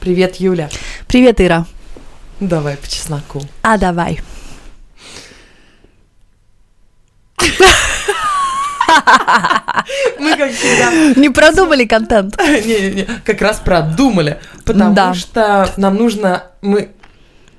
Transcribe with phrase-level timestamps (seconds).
[0.00, 0.68] Привет, Юля.
[1.06, 1.66] Привет, Ира.
[2.40, 3.42] Давай по чесноку.
[3.62, 4.20] А давай.
[10.18, 11.20] Мы как всегда...
[11.20, 12.36] Не продумали контент.
[12.40, 14.38] Не-не-не, как раз продумали.
[14.64, 15.14] Потому Да.
[15.14, 16.44] что нам нужно...
[16.62, 16.90] Мы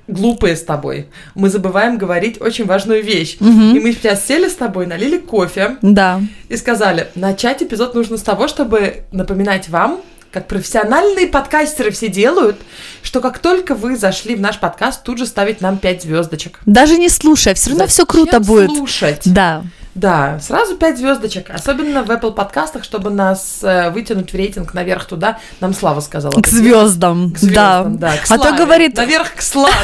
[0.06, 1.08] глупые с тобой.
[1.34, 3.36] Мы забываем говорить очень важную вещь.
[3.40, 3.44] И
[3.80, 6.20] мы сейчас сели с тобой, налили кофе Да.
[6.48, 10.00] и сказали, начать эпизод нужно с того, чтобы напоминать вам,
[10.30, 12.56] как профессиональные подкастеры все делают,
[13.02, 16.60] что как только вы зашли в наш подкаст, тут же ставить нам 5 звездочек.
[16.66, 18.70] Даже не слушай, все равно все круто будет.
[18.70, 19.22] слушать?
[19.24, 19.62] Да.
[19.96, 21.50] Да, сразу 5 звездочек.
[21.50, 25.38] Особенно в Apple подкастах, чтобы нас э, вытянуть в рейтинг наверх туда.
[25.58, 26.40] Нам Слава сказала.
[26.40, 27.32] К звездам.
[27.32, 28.12] К звездам, да.
[28.16, 28.56] к А то славе.
[28.56, 29.74] говорит, Наверх к славе.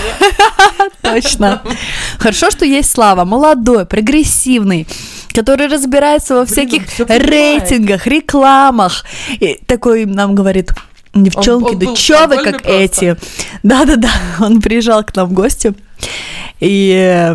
[1.02, 1.60] точно.
[2.20, 4.86] Хорошо, что есть Слава, молодой, прогрессивный,
[5.36, 7.28] который разбирается во Блин, всяких он понимает.
[7.30, 9.04] рейтингах, рекламах.
[9.40, 10.72] И такой нам говорит,
[11.14, 12.72] девчонки, он да был чё вы как просто.
[12.72, 13.16] эти?
[13.62, 14.10] Да-да-да,
[14.40, 15.74] он приезжал к нам в гости
[16.60, 17.34] и э,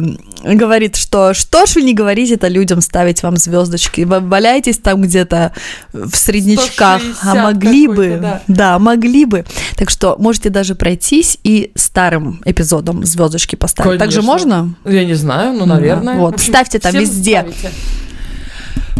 [0.55, 5.01] говорит, что что ж вы не говорите это людям ставить вам звездочки, вы валяетесь там
[5.01, 5.53] где-то
[5.93, 8.41] в среднячках, а 160 могли бы, да.
[8.47, 9.45] да, могли бы.
[9.75, 13.99] Так что можете даже пройтись и старым эпизодом звездочки поставить.
[13.99, 14.63] Так же Конечно.
[14.63, 14.75] можно?
[14.85, 16.15] Я не знаю, ну, Да, наверное.
[16.15, 17.41] вот, В общем, ставьте там везде.
[17.41, 17.71] ставите.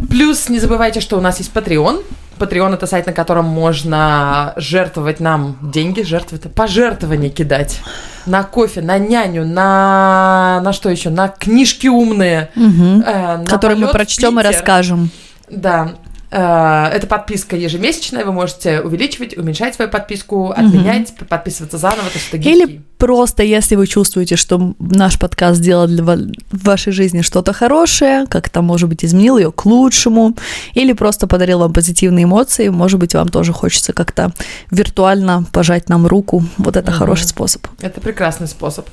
[0.10, 2.04] Плюс не забывайте, что у нас есть Patreon.
[2.42, 7.80] Patreon это сайт, на котором можно жертвовать нам деньги, жертвовать, пожертвования кидать
[8.26, 13.02] на кофе, на няню, на на что еще, на книжки умные, Мгм.
[13.06, 15.10] э, на Который мы прочтем и расскажем.
[15.50, 15.92] Да.
[16.32, 22.28] Э, Это подписка ежемесячная, вы можете увеличивать, уменьшать свою подписку, отменять, подписываться заново, то есть
[22.34, 26.18] это Или просто, если вы чувствуете, что наш подкаст сделал для в
[26.52, 30.36] вашей жизни что-то хорошее, как-то, может быть, изменил ее к лучшему,
[30.74, 34.32] или просто подарил вам позитивные эмоции, может быть, вам тоже хочется как-то
[34.72, 36.44] виртуально пожать нам руку.
[36.58, 37.00] Вот это Мгм.
[37.00, 37.68] хороший способ.
[37.82, 38.88] Это прекрасный способ.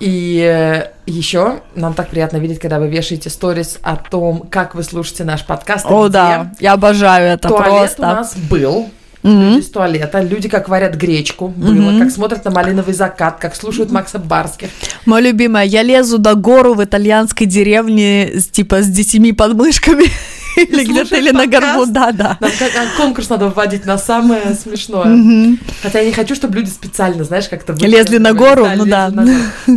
[0.00, 5.24] И еще нам так приятно видеть, когда вы вешаете сторис о том, как вы слушаете
[5.24, 5.86] наш подкаст.
[5.88, 8.02] О, да, я обожаю это Туалет просто.
[8.02, 8.90] у нас был.
[9.22, 9.50] Мгм.
[9.50, 12.00] Люди из туалета, люди как варят гречку, было, Мгм.
[12.00, 14.68] как смотрят на малиновый закат, как слушают Макса Барских.
[15.06, 20.04] Моя любимая, я лезу до гору в итальянской деревне, с, типа, с детьми подмышками.
[20.56, 21.84] Или где-то, или на горбу.
[21.86, 25.56] Нам как- а, конкурс надо вводить на самое смешное.
[25.82, 27.74] Хотя я не хочу, чтобы люди специально, знаешь, как-то...
[27.74, 29.12] Лезли на гору, ну да.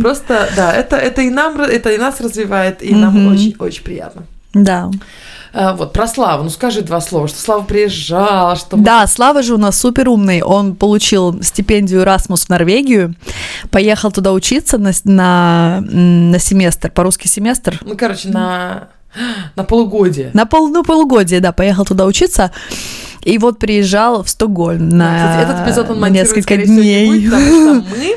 [0.00, 4.22] Просто, да, это, и нам, это и нас развивает, и нам очень-очень приятно.
[4.54, 4.90] Да.
[5.54, 8.76] А, вот, про Славу, ну скажи два слова, что Слава приезжала, что...
[8.76, 10.40] Да, Слава же у нас супер умный.
[10.42, 13.14] Он получил стипендию Erasmus в Норвегию,
[13.70, 17.78] поехал туда учиться на, на, на семестр, по-русски семестр.
[17.84, 18.88] Ну, короче, на,
[19.56, 20.30] на полугодие.
[20.32, 22.50] На пол, ну, полугодие, да, поехал туда учиться.
[23.22, 26.76] И вот приезжал в Стокгольм на, Кстати, этот эпизод он на монтировать, несколько скорее всего,
[26.78, 27.06] не дней.
[27.06, 28.16] будет, потому что мы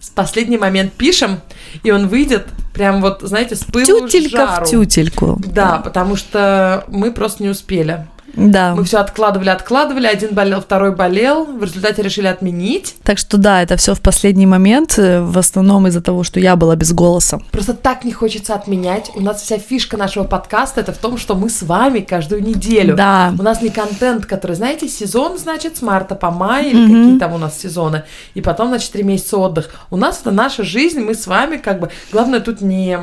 [0.00, 1.40] в последний момент пишем,
[1.82, 2.46] и он выйдет
[2.78, 4.64] прям вот, знаете, с пылу Тютелька жару.
[4.64, 5.36] в тютельку.
[5.44, 8.06] Да, потому что мы просто не успели.
[8.38, 8.74] Да.
[8.74, 12.94] Мы все откладывали, откладывали, один болел, второй болел, в результате решили отменить.
[13.02, 16.54] Так что да, это все в последний момент, э, в основном из-за того, что я
[16.56, 17.40] была без голоса.
[17.50, 19.10] Просто так не хочется отменять.
[19.16, 22.94] У нас вся фишка нашего подкаста это в том, что мы с вами каждую неделю.
[22.96, 23.34] Да.
[23.38, 27.02] У нас не контент, который, знаете, сезон, значит, с марта по май, или Мгм.
[27.04, 29.70] какие там у нас сезоны, и потом, значит, три месяца отдых.
[29.90, 31.90] У нас это наша жизнь, мы с вами как бы...
[32.12, 32.98] Главное тут не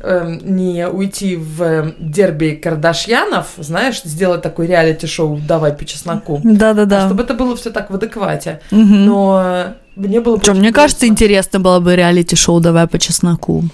[0.00, 6.40] эм, не уйти в дерби Кардашьянов, знаешь, сделать такой реалити-шоу «Давай по чесноку».
[6.42, 7.04] Да-да-да.
[7.04, 8.60] А чтобы это было все так в адеквате.
[8.70, 9.06] Мгм.
[9.06, 10.36] Но э, мне было...
[10.36, 13.64] Очень мне кажется, интересно было бы реалити-шоу «Давай по чесноку».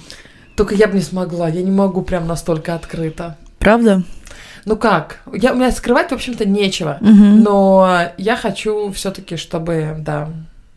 [0.56, 3.36] Только я бы не смогла, я не могу прям настолько открыто.
[3.58, 4.02] Правда?
[4.64, 5.20] Ну как?
[5.32, 6.98] Я, у меня скрывать, в общем-то, нечего.
[7.00, 7.42] Мгм.
[7.42, 10.28] Но я хочу все-таки, чтобы, да,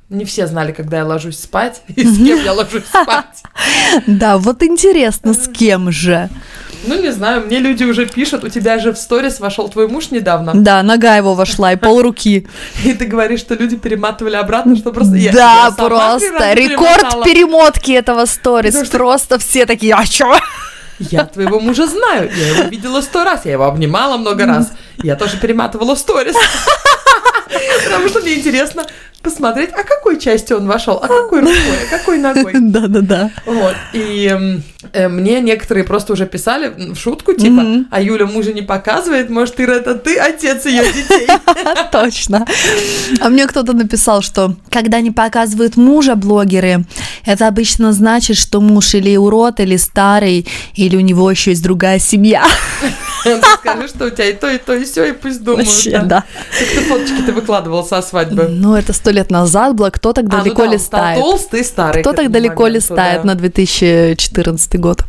[0.10, 3.44] не все знали, когда я ложусь спать и с кем я ложусь спать.
[4.08, 6.30] Да, вот интересно, с кем же?
[6.86, 10.12] Ну, не знаю, мне люди уже пишут, у тебя же в сторис вошел твой муж
[10.12, 12.48] недавно, Да, нога его вошла и полруки.
[12.86, 18.26] и ты говоришь, что люди перематывали обратно, что просто я Да, просто рекорд перемотки этого
[18.26, 18.76] сторис.
[18.90, 20.40] Просто все такие, а чё?
[21.00, 25.16] Я твоего мужа знаю, я его видела сто раз, я его обнимала много раз, я
[25.16, 26.36] тоже перематывала сторис.
[27.86, 28.86] Потому что мне интересно
[29.22, 31.56] посмотреть, а какой частью он вошел, а какой рукой,
[31.86, 32.54] а какой ногой.
[32.60, 33.32] Да-да-да.
[33.46, 34.64] Вот, и эм,
[34.94, 37.88] э, мне некоторые просто уже писали в шутку, типа, Мгм.
[37.92, 41.28] а Юля мужа не показывает, может, Ира, это ты отец ее детей.
[41.92, 42.46] Точно.
[43.20, 46.86] А мне кто-то написал, что когда не показывают мужа блогеры,
[47.26, 52.00] это обычно значит, что муж или урод, или старый, или у него еще есть другая
[52.00, 52.46] семья.
[53.60, 55.68] Скажи, что у тебя и то, и то, и все, и пусть думают.
[55.68, 56.24] Вообще, да.
[56.58, 58.48] Как ты фоточки ты выкладывал со свадьбы.
[58.50, 59.90] Ну, это сто лет назад было.
[59.90, 61.20] Кто так А, ну далеко да, он стал листает?
[61.20, 62.02] толстый старый.
[62.04, 63.28] Кто так далеко моменту, листает да.
[63.28, 65.04] на 2014 год?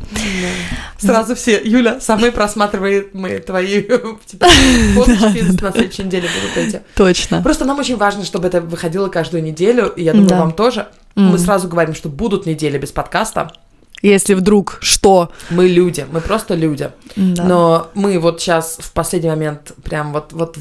[0.98, 3.82] Сразу все, Юля, самые просматриваемые твои
[4.26, 4.46] типа,
[4.94, 6.82] фоточки на следующей неделе будут эти.
[6.94, 7.42] Точно.
[7.42, 10.40] Просто нам очень важно, чтобы это выходило каждую неделю, и я думаю, Да.
[10.40, 10.88] вам тоже.
[11.14, 13.52] Мы сразу говорим, что будут недели без подкаста.
[14.00, 15.30] Если вдруг что.
[15.50, 16.90] Мы люди, мы просто люди.
[17.16, 17.44] Да.
[17.44, 20.56] Но мы вот сейчас в последний момент прям вот, вот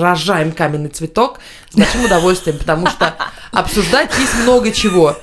[0.00, 1.40] рожаем каменный цветок
[1.70, 3.14] с большим удовольствием, потому что
[3.52, 5.16] обсуждать есть много чего.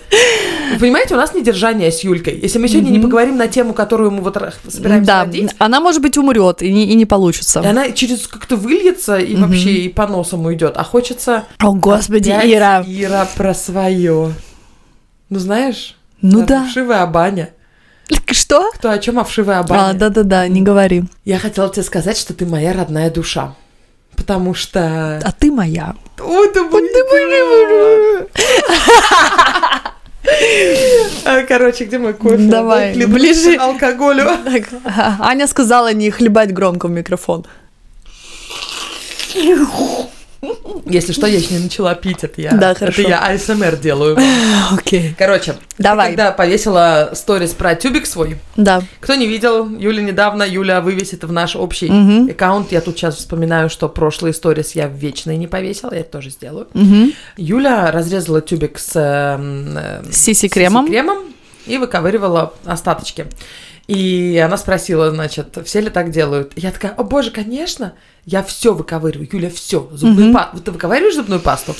[0.73, 2.39] Вы понимаете, у нас недержание с Юлькой.
[2.41, 4.37] Если мы сегодня не поговорим на тему, которую мы вот
[4.67, 7.61] собираемся да, водить, она, может быть, умрет и не, и не получится.
[7.61, 10.73] и она через как-то выльется и вообще и по носам уйдет.
[10.75, 11.45] А хочется...
[11.59, 12.83] О, господи, Ира.
[12.85, 14.33] Ира про свое.
[15.29, 15.95] Ну, знаешь?
[16.21, 16.65] Ну да.
[16.69, 17.49] Вшивая баня.
[18.31, 18.71] Что?
[18.71, 19.93] Кто о чем, а вшивая А, баня?
[19.93, 21.03] да-да-да, не говори.
[21.25, 23.55] Я хотела тебе сказать, что ты моя родная душа.
[24.17, 25.21] Потому что...
[25.23, 25.95] А ты моя.
[26.19, 26.63] Ой, ты
[31.25, 32.37] А, Короче, где мой кофе?
[32.37, 33.57] Давай, Хлеб- ближе.
[33.57, 34.27] к алкоголю.
[35.19, 37.45] Аня сказала не хлебать громко в микрофон.
[40.85, 42.51] Если что, я еще не начала пить, это я.
[42.51, 43.01] Да, это хорошо.
[43.01, 44.17] я АСМР делаю.
[44.71, 45.15] Окей.
[45.17, 46.07] Короче, Давай.
[46.09, 48.81] когда повесила сторис про тюбик свой, Да.
[48.99, 52.29] кто не видел, Юля недавно, Юля вывесит в наш общий Мгм.
[52.29, 52.71] аккаунт.
[52.71, 56.29] Я тут сейчас вспоминаю, что прошлые сторис я в вечные не повесила, я это тоже
[56.29, 56.67] сделаю.
[56.73, 57.13] Мгм.
[57.37, 60.87] Юля разрезала тюбик с эм, э, Сиси-кремом.
[60.87, 61.17] кремом
[61.65, 63.27] и выковыривала остаточки.
[63.87, 66.51] И она спросила, значит, все ли так делают?
[66.57, 67.93] Я такая, о боже, конечно,
[68.25, 69.29] я все выковыриваю.
[69.31, 69.87] Юля, все.
[69.93, 70.33] Зубную Мгм.
[70.33, 70.59] пасту.
[70.61, 71.73] Ты выковыриваешь зубную пасту?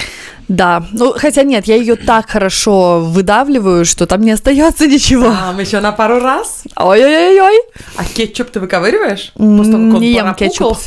[0.48, 0.86] Да.
[0.94, 5.26] Ну, хотя нет, я ее так хорошо выдавливаю, что там не остается ничего.
[5.34, 6.64] Там еще на пару раз.
[6.78, 7.60] Ой-ой-ой-ой.
[7.98, 9.34] А кетчуп ты выковыриваешь?
[9.38, 10.78] М, После того, как он не ем кетчуп.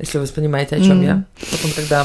[0.00, 1.02] Если вы понимаете, о чем М.
[1.04, 1.24] я.
[1.52, 2.04] Вот он когда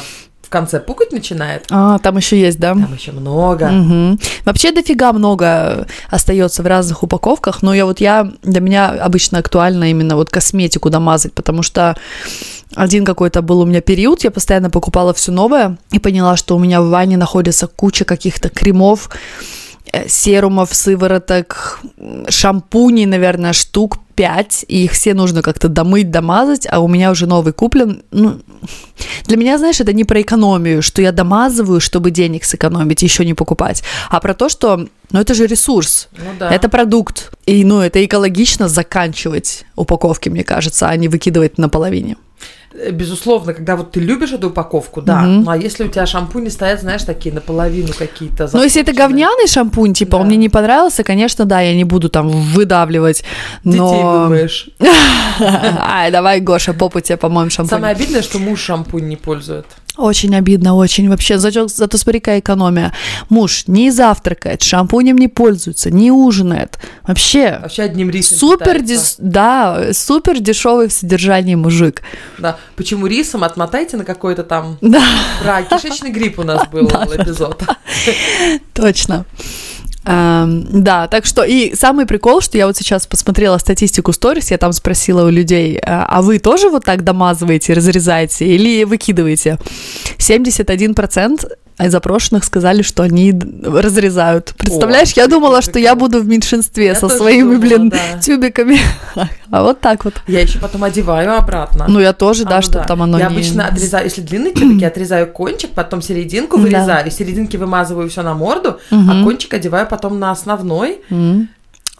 [0.51, 2.73] конце пукать начинает, А, там еще есть, да?
[2.73, 3.67] там еще много.
[3.69, 4.19] Мгм.
[4.45, 9.89] Вообще дофига много остается в разных упаковках, но я вот я для меня обычно актуально
[9.89, 11.95] именно вот косметику домазать, потому что
[12.75, 16.59] один какой-то был у меня период, я постоянно покупала все новое и поняла, что у
[16.59, 19.09] меня в ванне находится куча каких-то кремов,
[20.07, 21.81] серумов, сывороток,
[22.29, 27.27] шампуней, наверное, штук 5, и их все нужно как-то домыть, домазать, а у меня уже
[27.27, 28.03] новый куплен.
[28.11, 28.39] Ну,
[29.25, 33.33] для меня, знаешь, это не про экономию, что я домазываю, чтобы денег сэкономить, еще не
[33.33, 36.51] покупать, а про то, что, ну, это же ресурс, Ну да.
[36.51, 42.15] это продукт, и, ну, это экологично заканчивать упаковки, мне кажется, а не выкидывать наполовине.
[42.73, 45.21] Э, Безусловно, когда вот ты любишь эту упаковку, да.
[45.21, 45.43] Мгм.
[45.43, 48.49] Ну а если у тебя шампуни стоят, знаешь, такие наполовину какие-то.
[48.53, 50.27] Но если это говняный шампунь, типа, он Да.
[50.27, 53.23] мне не понравился, конечно, да, я не буду там выдавливать,
[53.63, 54.23] Детей но...
[54.23, 54.69] вымоешь.
[55.79, 57.69] Ай, давай, Гоша, попу тебе помоем шампунь.
[57.69, 59.65] Самое обидное, что муж шампунь не пользует.
[59.97, 61.09] Очень обидно, очень.
[61.09, 62.93] Вообще, зато, зато смотри, какая экономия.
[63.29, 66.79] Муж не завтракает, шампунем не пользуется, не ужинает.
[67.05, 72.01] Вообще, Вообще одним рисом супер, дес- да, супер дешевый в содержании мужик.
[72.39, 72.57] Да.
[72.77, 73.43] Почему рисом?
[73.43, 74.77] Отмотайте на какой-то там...
[74.81, 75.03] Да,
[75.43, 77.61] Про кишечный грипп у нас был эпизод.
[78.73, 79.25] точно.
[80.03, 84.57] Эм, да, так что и самый прикол, что я вот сейчас посмотрела статистику сторис, я
[84.57, 89.59] там спросила у людей, а а вы тоже вот так домазываете, разрезаете или выкидываете?
[90.17, 91.47] 71%
[91.85, 93.33] из опрошенных сказали, что они
[93.63, 94.53] разрезают.
[94.57, 98.19] Представляешь, я думала, что я буду в меньшинстве Я со своими, думала, блин, да.
[98.19, 98.77] тюбиками.
[99.53, 100.13] А вот так вот.
[100.27, 101.83] Я еще потом одеваю обратно.
[101.89, 103.33] Ну, я тоже, А, да, ну чтобы там оно Я не...
[103.35, 106.63] обычно отрезаю, если длинные тюбики, отрезаю кончик, потом серединку Да.
[106.63, 109.23] вырезаю, из серединки вымазываю все на морду, а Мгм.
[109.25, 111.01] кончик одеваю потом на основной.
[111.09, 111.49] М,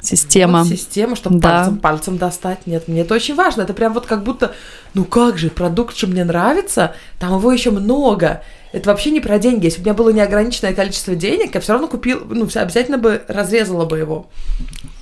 [0.02, 0.60] Система.
[0.64, 1.50] Вот система, чтобы Да.
[1.50, 2.66] пальцем пальцем достать.
[2.66, 3.62] Нет, мне это очень важно.
[3.62, 4.54] Это прям вот как будто,
[4.94, 8.42] ну как же, продукт, что мне нравится, там его еще много.
[8.72, 9.66] Это вообще не про деньги.
[9.66, 13.22] Если бы у меня было неограниченное количество денег, я все равно купил, ну, обязательно бы
[13.28, 14.30] разрезала бы его.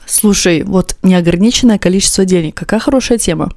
[0.06, 2.56] Слушай, вот неограниченное количество денег.
[2.56, 3.51] Какая хорошая тема.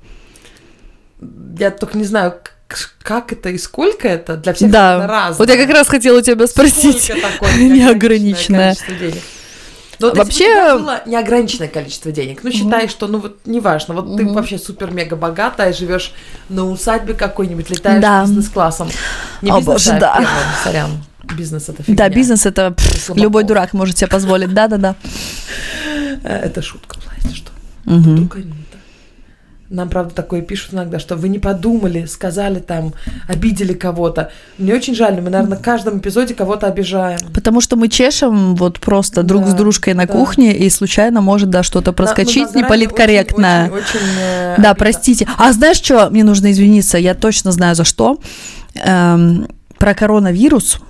[1.58, 2.34] Я только не знаю,
[3.02, 4.36] как это и сколько это.
[4.36, 5.06] Для всех да.
[5.06, 5.38] разное.
[5.38, 7.04] Вот я как раз хотела у тебя спросить.
[7.04, 8.74] Сколько такое Неограниченное.
[8.74, 8.94] количество
[10.10, 10.16] денег?
[10.16, 13.94] Ну, вот Вообще- если бы было неограниченное количество денег, ну, считай, что, ну, вот, неважно,
[13.94, 14.34] вот ты Мгм.
[14.34, 16.12] вообще супер-мега богатая, живешь
[16.48, 18.22] на усадьбе какой-нибудь, летаешь Да.
[18.22, 18.88] бизнес-классом.
[19.42, 20.12] Не О, бизнес, боже, а да.
[20.18, 20.28] первым,
[20.64, 20.90] сорян.
[21.36, 21.96] Бизнес это фигня.
[21.96, 23.16] Да, бизнес это пф, Слабаков.
[23.22, 24.52] любой дурак может себе позволить.
[24.52, 24.96] Да-да-да.
[26.24, 27.50] Э, Это шутка если что.
[27.84, 28.14] Мгм.
[28.16, 28.52] Вдруг они.
[29.72, 32.92] Нам, правда, такое пишут иногда, что вы не подумали, сказали там,
[33.26, 34.30] обидели кого-то.
[34.58, 37.18] Мне очень жаль, мы, наверное, в каждом эпизоде кого-то обижаем.
[37.32, 40.12] Потому что мы чешем вот просто друг Да, с дружкой на да.
[40.12, 43.64] кухне, и случайно может, да, что-то проскочить Да, да, неполиткорректное.
[43.70, 44.74] Очень, очень, очень, э, Да, обидно.
[44.74, 45.26] простите.
[45.38, 46.10] А знаешь что?
[46.10, 48.18] Мне нужно извиниться, я точно знаю за что.
[48.74, 49.48] Эм,
[49.78, 50.80] про коронавирус.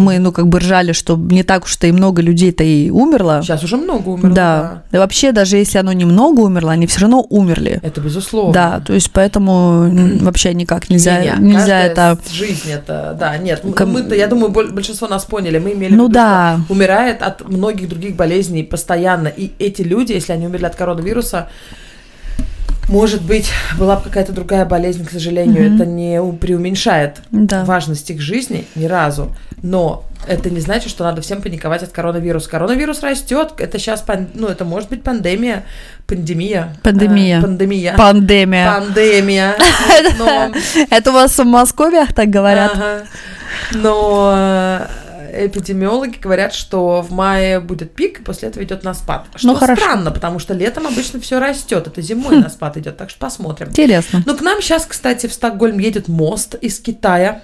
[0.00, 3.40] Мы, ну, как бы ржали, что не так уж-то и много людей-то и умерло.
[3.42, 4.30] Сейчас уже много умерло.
[4.34, 4.82] да.
[4.90, 4.98] да.
[5.00, 7.78] Вообще, даже если оно немного умерло, они все равно умерли.
[7.82, 8.52] Это безусловно.
[8.52, 12.18] Да, то есть поэтому м, вообще никак нельзя, Не-не, нельзя каждая это...
[12.32, 13.62] жизнь это, да, нет.
[13.76, 15.58] Ком- Мы-то, я думаю, боль- большинство нас поняли.
[15.58, 16.60] Мы имели Ну в виду, да.
[16.64, 19.28] что умирает от многих других болезней постоянно.
[19.28, 21.48] И эти люди, если они умерли от коронавируса,
[22.90, 25.66] может быть, была бы какая-то другая болезнь, к сожалению.
[25.70, 25.74] Мгм.
[25.76, 27.64] Это не преуменьшает Да.
[27.64, 29.34] важность их жизни ни разу.
[29.62, 32.50] Но это не значит, что надо всем паниковать от коронавируса.
[32.50, 33.52] Коронавирус растет.
[33.58, 34.04] Это сейчас,
[34.34, 35.64] ну, это может быть пандемия,
[36.06, 36.76] пандемия.
[36.82, 37.38] Пандемия.
[37.38, 37.94] э, пандемия.
[37.96, 38.72] Пандемия.
[38.72, 39.56] Пандемия.
[40.18, 40.52] Но
[40.90, 42.72] Это у вас в Москве так говорят?
[42.74, 43.02] Ага.
[43.74, 44.86] Но э,
[45.32, 49.26] эпидемиологи говорят, что в мае будет пик, и после этого идет на спад.
[49.36, 49.80] Что Ну, хорошо.
[49.82, 53.68] странно, потому что летом обычно все растет, это зимой на спад идет, так что посмотрим.
[53.68, 54.22] Интересно.
[54.26, 57.42] Ну, к нам сейчас, кстати, в Стокгольм едет мост из Китая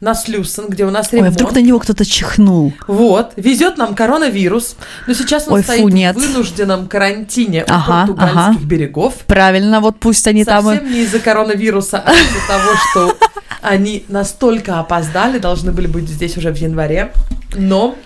[0.00, 1.34] на Слюсен, где у нас Ой, ремонт.
[1.34, 2.72] вдруг на него кто-то чихнул.
[2.86, 4.76] Вот, везет нам коронавирус,
[5.06, 6.16] но сейчас он Ой, фу, стоит нет.
[6.16, 8.64] в вынужденном карантине у Ага, португальских ага.
[8.64, 9.14] берегов.
[9.26, 10.70] Правильно, вот пусть они там...
[10.70, 13.27] и- Совсем не из-за коронавируса, а из-за того, что
[13.62, 17.12] они настолько опоздали, должны были быть здесь уже в январе,
[17.54, 17.96] но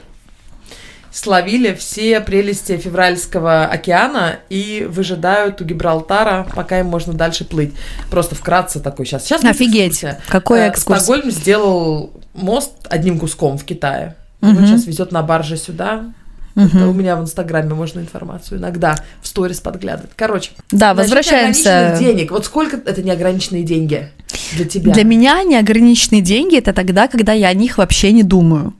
[1.10, 7.74] словили все прелести февральского океана и выжидают у Гибралтара, пока им можно дальше плыть.
[8.10, 9.24] Просто вкратце такой сейчас.
[9.24, 11.02] сейчас Офигеть, какой Э, экскурс.
[11.02, 14.16] Стокгольм сделал мост одним куском в Китае.
[14.40, 14.66] Вот Мгм.
[14.66, 16.06] сейчас везет на барже сюда.
[16.54, 16.66] Мгм.
[16.66, 20.10] Это у меня в Инстаграме можно информацию иногда в сторис подглядывать.
[20.16, 21.96] Короче, Да, возвращаемся.
[21.98, 22.30] денег.
[22.30, 24.08] Вот сколько это неограниченные деньги
[24.56, 24.92] для тебя?
[24.92, 28.74] Для меня неограниченные деньги это тогда, когда я о них вообще не думаю.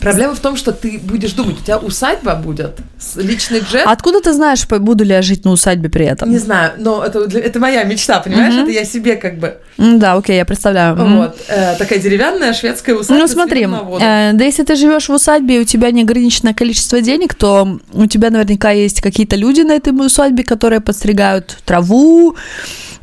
[0.00, 2.78] Проблема в том, что ты будешь думать, у тебя усадьба будет,
[3.16, 3.86] личный джет.
[3.86, 6.30] А Откуда ты знаешь, буду ли я жить на усадьбе при этом?
[6.30, 8.54] Не знаю, но это, это моя мечта, понимаешь?
[8.54, 8.64] Мгм.
[8.64, 9.58] Это я себе как бы...
[9.78, 10.96] Да, окей, я представляю.
[10.96, 11.38] Вот.
[11.48, 15.60] э, такая деревянная шведская усадьба Ну смотри, э, да если ты живешь в усадьбе и
[15.60, 20.44] у тебя неограниченное количество денег, то у тебя наверняка есть какие-то люди на этой усадьбе,
[20.44, 22.36] которые подстригают траву,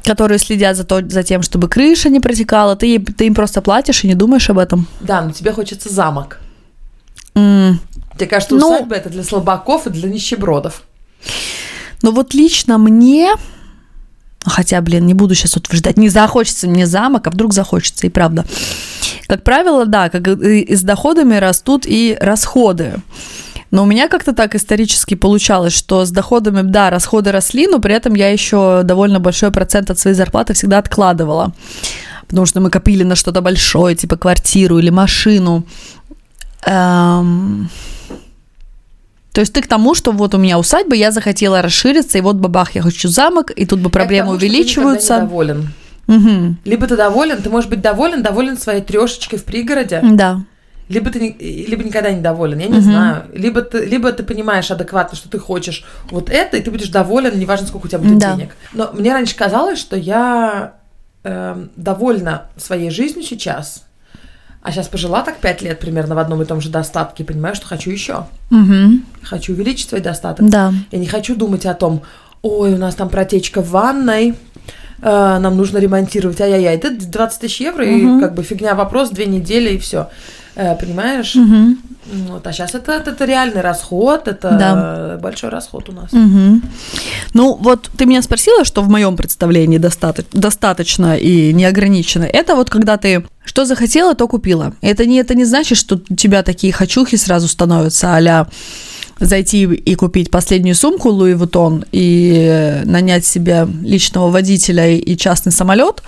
[0.03, 2.75] которые следят за, то, за тем, чтобы крыша не протекала.
[2.75, 4.87] Ты, ты им просто платишь и не думаешь об этом.
[5.01, 6.39] Да, но тебе хочется замок.
[7.35, 7.79] М.
[8.15, 10.83] Тебе кажется, Ну- усадьба это для слабаков и для нищебродов.
[12.01, 13.31] Но вот лично мне,
[14.45, 18.45] хотя, блин, не буду сейчас утверждать, не захочется мне замок, а вдруг захочется, и правда.
[19.27, 22.95] Как правило, да, как и и с доходами растут и расходы.
[23.71, 27.95] Но у меня как-то так исторически получалось, что с доходами, да, расходы росли, но при
[27.95, 31.53] этом я еще довольно большой процент от своей зарплаты всегда откладывала.
[32.27, 35.63] Потому что мы копили на что-то большое, типа квартиру или машину.
[36.65, 37.69] Эм,
[39.33, 42.35] То есть ты к тому, что вот у меня усадьба, я захотела расшириться, и вот
[42.35, 45.15] бабах, я хочу замок, и тут бы проблемы тому, ты увеличиваются.
[45.15, 45.69] не доволен.
[46.07, 46.57] Мгм.
[46.65, 50.41] Либо ты доволен, ты можешь быть доволен, доволен своей трешечкой в пригороде, Да.
[50.89, 52.81] либо ты не- либо никогда не доволен, я не Мгм.
[52.81, 53.23] знаю.
[53.33, 57.39] Либо ты, либо ты понимаешь адекватно, что ты хочешь вот это, и ты будешь доволен,
[57.39, 58.35] неважно, сколько у тебя будет Да.
[58.35, 58.55] денег.
[58.73, 60.73] Но мне раньше казалось, что я
[61.23, 63.83] эм, довольна своей жизнью сейчас,
[64.63, 67.67] а сейчас пожила так пять лет примерно в одном и том же достатке, понимаю, что
[67.67, 68.25] хочу еще.
[68.49, 69.03] Мгм.
[69.21, 70.49] Хочу увеличить свой достаток.
[70.49, 70.73] Да.
[70.91, 72.01] Я не хочу думать о том,
[72.41, 74.29] ой, у нас там протечка в ванной,
[75.01, 78.17] э, нам нужно ремонтировать, ай-яй-яй, это 20 тысяч евро, Мгм.
[78.17, 80.09] и как бы фигня вопрос, две недели, и все.
[80.55, 81.35] Понимаешь?
[81.35, 81.79] Мгм.
[82.27, 85.19] Вот, а сейчас это, это, это реальный расход, это Да.
[85.21, 86.11] большой расход у нас.
[86.11, 86.61] Мгм.
[87.33, 92.25] Ну, вот ты меня спросила, что в моем представлении достаточно, достаточно и неограниченно.
[92.25, 94.73] Это вот когда ты что захотела, то купила.
[94.81, 98.47] Это не, это не значит, что у тебя такие хочухи сразу становятся а
[99.19, 106.03] зайти и купить последнюю сумку Луи Вуттон и нанять себе личного водителя и частный самолет.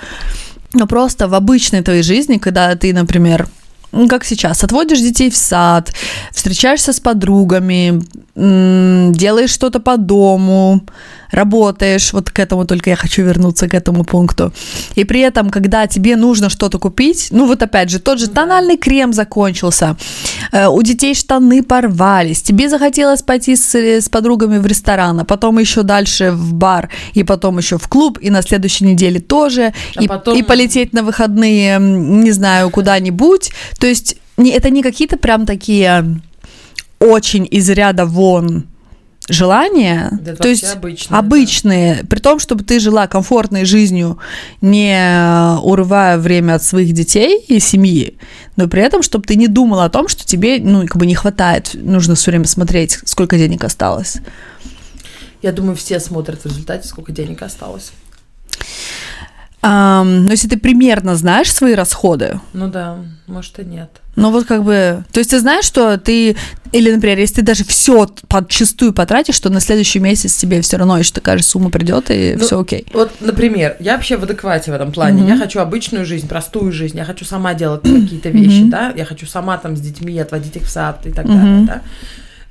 [0.74, 3.48] Но просто в обычной твоей жизни, когда ты, например,
[4.10, 5.94] как сейчас, отводишь детей в сад,
[6.32, 8.02] встречаешься с подругами,
[8.36, 10.82] делаешь что-то по дому,
[11.32, 14.52] работаешь, вот к этому только я хочу вернуться, к этому пункту.
[14.96, 18.78] И при этом, когда тебе нужно что-то купить, ну вот опять же, тот же тональный
[18.78, 19.96] крем закончился,
[20.52, 25.60] э, у детей штаны порвались, тебе захотелось пойти с, с подругами в ресторан, а потом
[25.60, 30.04] еще дальше в бар, и потом еще в клуб, и на следующей неделе тоже, А
[30.04, 33.52] и, потом- и полететь на выходные, не знаю, куда-нибудь.
[33.80, 36.20] То есть не, это не какие-то прям такие
[37.06, 38.66] очень из ряда вон
[39.28, 41.18] желания, Да то есть вообще обычные, да.
[41.20, 44.20] обычные, при том, чтобы ты жила комфортной жизнью,
[44.62, 48.18] не урывая время от своих детей и семьи,
[48.56, 51.16] но при этом, чтобы ты не думала о том, что тебе, ну, как бы не
[51.16, 54.18] хватает, нужно все время смотреть, сколько денег осталось.
[55.42, 57.92] Я думаю, все смотрят в результате, сколько денег осталось.
[59.68, 63.90] Ам, но если ты примерно знаешь свои расходы, Ну да, может и нет.
[64.16, 66.36] ну вот как бы, то есть ты знаешь, что ты,
[66.72, 70.98] или, например, если ты даже все подчистую потратишь, что на следующий месяц тебе все равно
[71.00, 72.86] еще такая же сумма придет, и Ну, все окей.
[72.94, 75.24] Вот, например, я вообще в адеквате в этом плане.
[75.24, 75.32] Мгм.
[75.34, 76.98] Я хочу обычную жизнь, простую жизнь.
[76.98, 78.70] Я хочу сама делать какие-то вещи, Мгм.
[78.70, 78.94] да.
[78.96, 81.38] Я хочу сама там с детьми отводить их в сад и так Мгм.
[81.40, 81.82] далее, да.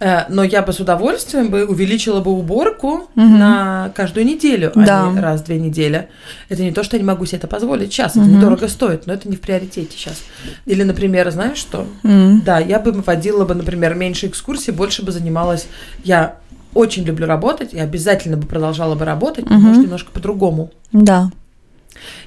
[0.04, 3.38] Э, Но я бы с удовольствием бы увеличила бы уборку Мгм.
[3.38, 5.08] на каждую неделю, Да.
[5.08, 6.08] а не раз в две недели.
[6.50, 8.12] Это не то, что я не могу себе это позволить сейчас.
[8.12, 8.36] Это Мгм.
[8.36, 10.20] недорого стоит, но это не в приоритете сейчас.
[10.66, 11.86] Или, например, знаешь что?
[12.04, 12.42] М.
[12.44, 15.66] Да, я бы водила бы, например, меньше экскурсий, больше бы занималась.
[16.04, 16.36] Я
[16.74, 19.60] очень люблю работать, и обязательно бы продолжала бы работать, Мгм.
[19.60, 20.70] может, немножко по-другому.
[20.92, 21.30] Да.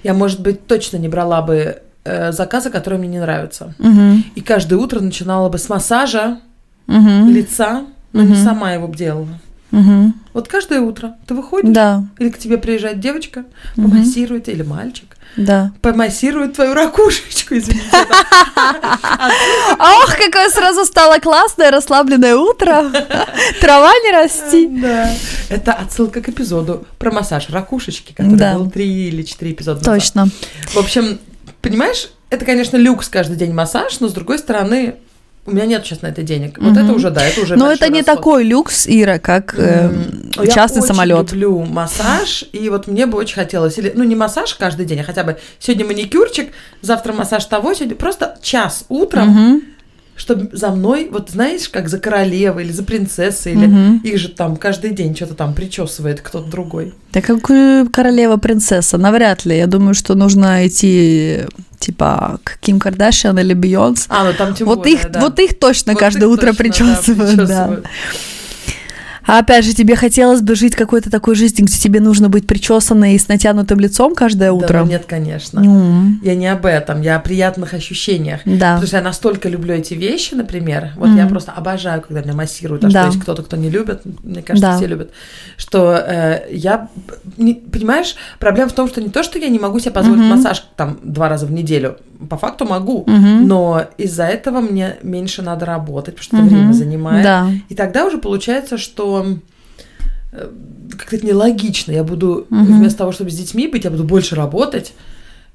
[0.03, 1.77] Я, может быть, точно не брала бы
[2.09, 3.75] э, заказы, которые мне не нравятся.
[3.79, 4.23] Мгм.
[4.33, 6.39] И каждое утро начинала бы с массажа
[6.87, 7.29] Мгм.
[7.31, 8.43] лица, но не Мгм.
[8.43, 9.39] сама его б делала.
[9.71, 10.13] Мгм.
[10.33, 13.43] Вот каждое утро ты выходишь, Да, или к тебе приезжает девочка,
[13.75, 15.73] помассирует, или мальчик, да.
[15.81, 17.89] помассирует твою ракушечку, извините.
[19.79, 22.89] Ох, какое сразу стало классное, расслабленное утро.
[23.61, 24.67] Трава не расти.
[24.67, 25.09] Да.
[25.49, 28.53] Это отсылка к эпизоду про массаж ракушечки, который Да.
[28.55, 29.95] был три или четыре эпизода назад.
[29.95, 30.29] Точно.
[30.73, 31.19] В общем,
[31.61, 34.95] понимаешь, это, конечно, люкс каждый день массаж, но с другой стороны,
[35.47, 36.57] у меня нет сейчас на это денег.
[36.59, 38.15] Вот это уже, да, это уже Но это не расход.
[38.17, 41.31] такой люкс, Ира, как э, М, я частный очень самолет.
[41.31, 45.03] люблю массаж, и вот мне бы очень хотелось, или, ну, не массаж каждый день, а
[45.03, 46.49] хотя бы сегодня маникюрчик,
[46.81, 49.61] завтра массаж того, сегодня просто час утром, Мгм.
[50.17, 53.97] Чтобы за мной, вот знаешь, как за королевой или за принцессой, или Мгм.
[54.03, 56.93] их же там каждый день что-то там причесывает кто-то другой.
[57.13, 59.55] Да как э, королева-принцесса, навряд ли.
[59.57, 61.41] Я думаю, что нужно идти
[61.79, 64.07] типа к Ким Кардашьян или Бейонс.
[64.09, 65.19] А, ну там тем Вот более, их, да.
[65.21, 67.79] вот их точно Вот каждое их утро точно, да, причесывают, да.
[69.27, 73.13] А опять же, тебе хотелось бы жить какой-то такой жизнью, где тебе нужно быть причесанной
[73.15, 74.79] и с натянутым лицом каждое Да, утро?
[74.79, 75.59] ну нет, конечно.
[75.59, 78.39] М, Я не об этом, я о приятных ощущениях.
[78.45, 78.75] Да.
[78.75, 80.91] Потому что я настолько люблю эти вещи, например.
[80.95, 81.17] Вот Мгм.
[81.17, 82.83] я просто обожаю, когда меня массируют.
[82.85, 83.01] А Да.
[83.03, 84.77] что есть кто-то, кто не любит, мне кажется, Да.
[84.77, 85.11] все любят.
[85.57, 86.87] Что э, я...
[87.37, 90.37] не- понимаешь, проблема в том, что не то, что я не могу себе позволить Мгм.
[90.37, 91.97] массаж там два раза в неделю.
[92.29, 93.03] По факту могу.
[93.05, 93.47] Мгм.
[93.47, 96.47] Но из-за этого мне меньше надо работать, потому что Мгм.
[96.47, 97.23] время занимает.
[97.23, 97.49] Да.
[97.69, 99.16] И тогда уже получается, что
[100.31, 100.49] э,
[100.97, 101.91] как-то это нелогично.
[101.91, 102.79] Я буду Мгм.
[102.79, 104.93] вместо того, чтобы с детьми быть, я буду больше работать,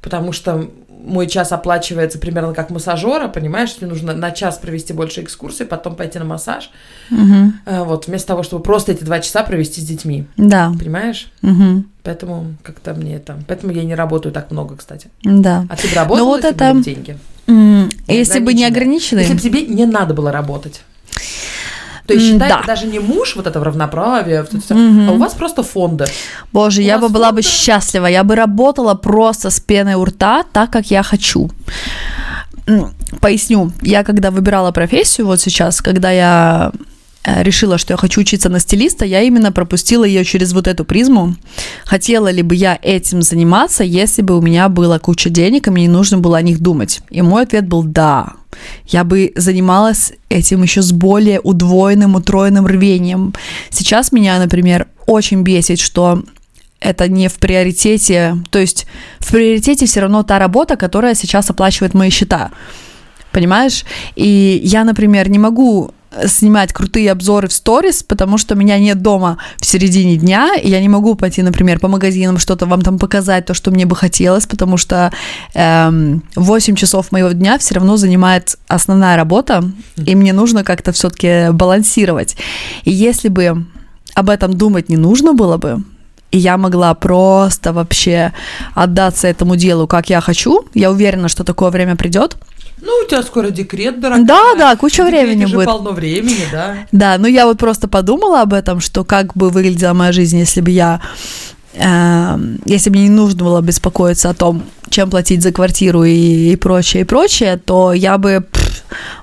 [0.00, 0.68] потому что
[1.04, 5.96] мой час оплачивается примерно как массажера, понимаешь, мне нужно на час провести больше экскурсий, потом
[5.96, 6.70] пойти на массаж.
[7.10, 10.72] Э, вот, вместо того, чтобы просто эти два часа провести с детьми, Да.
[10.78, 11.28] понимаешь?
[11.42, 11.86] Мгм.
[12.04, 13.36] Поэтому как-то мне это...
[13.48, 15.08] Поэтому я не работаю так много, кстати.
[15.24, 15.66] Да.
[15.68, 17.18] А ты бы работала, Ну вот если это- деньги?
[18.06, 20.82] Если бы не ограничены, Если бы тебе не надо было работать.
[22.06, 22.58] То есть считай, да.
[22.58, 25.08] это даже не муж, вот это в равноправие, вот это всё, Мгм.
[25.08, 26.06] а у вас просто фонды.
[26.52, 30.44] Боже, У я бы была бы счастлива, я бы работала просто с пеной у рта,
[30.52, 31.50] так как я хочу.
[33.20, 36.72] Поясню, я когда выбирала профессию вот сейчас, когда я
[37.24, 41.36] решила, что я хочу учиться на стилиста, я именно пропустила ее через вот эту призму.
[41.84, 45.82] Хотела ли бы я этим заниматься, если бы у меня была куча денег, и мне
[45.82, 47.00] не нужно было о них думать?
[47.10, 48.32] И мой ответ был да.
[48.86, 53.34] Я бы занималась этим еще с более удвоенным, утроенным рвением.
[53.70, 56.22] Сейчас меня, например, очень бесит, что
[56.80, 58.86] это не в приоритете, то есть
[59.20, 62.50] в приоритете все равно та работа, которая сейчас оплачивает мои счета.
[63.30, 63.84] Понимаешь?
[64.16, 65.94] И я, например, не могу
[66.26, 70.80] снимать крутые обзоры в сторис, потому что меня нет дома в середине дня, и я
[70.80, 74.46] не могу пойти, например, по магазинам что-то вам там показать, то, что мне бы хотелось,
[74.46, 75.12] потому что
[75.54, 79.64] эм, 8 часов моего дня все равно занимает основная работа,
[79.96, 82.36] и мне нужно как-то все-таки балансировать.
[82.84, 83.66] И если бы
[84.14, 85.82] об этом думать не нужно было бы,
[86.32, 88.32] и я могла просто вообще
[88.74, 92.36] отдаться этому делу, как я хочу, я уверена, что такое время придет,
[92.80, 94.26] Ну, у тебя скоро декрет, дорогая.
[94.26, 95.66] да, да, куча времени же будет.
[95.66, 96.74] полно времени, да.
[96.90, 100.60] Да, ну я вот просто подумала об этом, что как бы выглядела моя жизнь, если
[100.62, 101.00] бы я,
[101.74, 106.52] эм, если бы мне не нужно было беспокоиться о том, чем платить за квартиру и,
[106.52, 108.82] и прочее, и прочее, то я бы пф,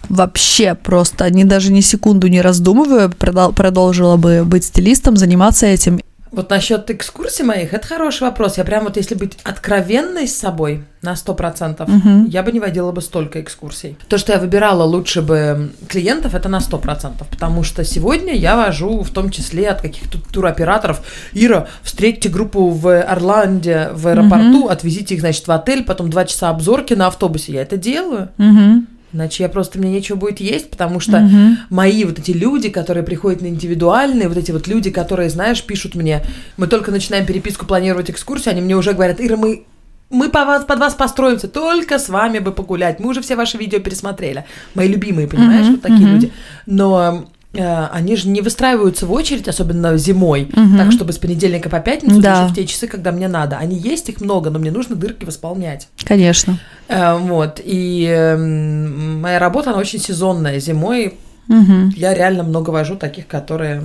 [0.10, 6.00] вообще просто ни даже ни секунду не раздумывая продол- продолжила бы быть стилистом, заниматься этим.
[6.32, 8.58] Вот насчет экскурсий моих, это хороший вопрос.
[8.58, 12.26] Я прям вот, если быть откровенной с собой на 100%, Мгм.
[12.28, 13.98] я бы не водила бы столько экскурсий.
[14.08, 17.26] То, что я выбирала лучше бы клиентов, это на 100%.
[17.30, 21.02] Потому что сегодня я вожу в том числе от каких-то туроператоров.
[21.34, 26.50] Ира, встретьте группу в Орланде в аэропорту, отвезите их, значит, в отель, потом два часа
[26.50, 27.54] обзорки на автобусе.
[27.54, 28.30] Я это делаю.
[28.38, 28.88] Мгм.
[29.12, 31.58] Иначе я просто, мне нечего будет есть, потому что Мгм.
[31.70, 35.96] мои вот эти люди, которые приходят на индивидуальные, вот эти вот люди, которые, знаешь, пишут
[35.96, 36.22] мне,
[36.58, 39.66] мы только начинаем переписку, планировать экскурсию, они мне уже говорят, Ира, мы
[40.12, 43.00] мы по вас, под вас построимся, только с вами бы погулять.
[43.00, 44.44] Мы уже все ваши видео пересмотрели.
[44.74, 46.14] Мои любимые, понимаешь, Мгм, вот такие мгм.
[46.16, 46.32] люди.
[46.66, 50.78] Но они же не выстраиваются в очередь, особенно зимой, Мгм.
[50.78, 52.42] так, чтобы с понедельника по пятницу, Да.
[52.42, 53.58] даже в те часы, когда мне надо.
[53.58, 55.88] Они есть, их много, но мне нужно дырки восполнять.
[56.06, 56.60] Конечно.
[56.88, 60.60] Э, вот, и эм, моя работа, она очень сезонная.
[60.60, 61.16] Зимой
[61.48, 61.90] Мгм.
[61.96, 63.82] я реально много вожу таких, которые...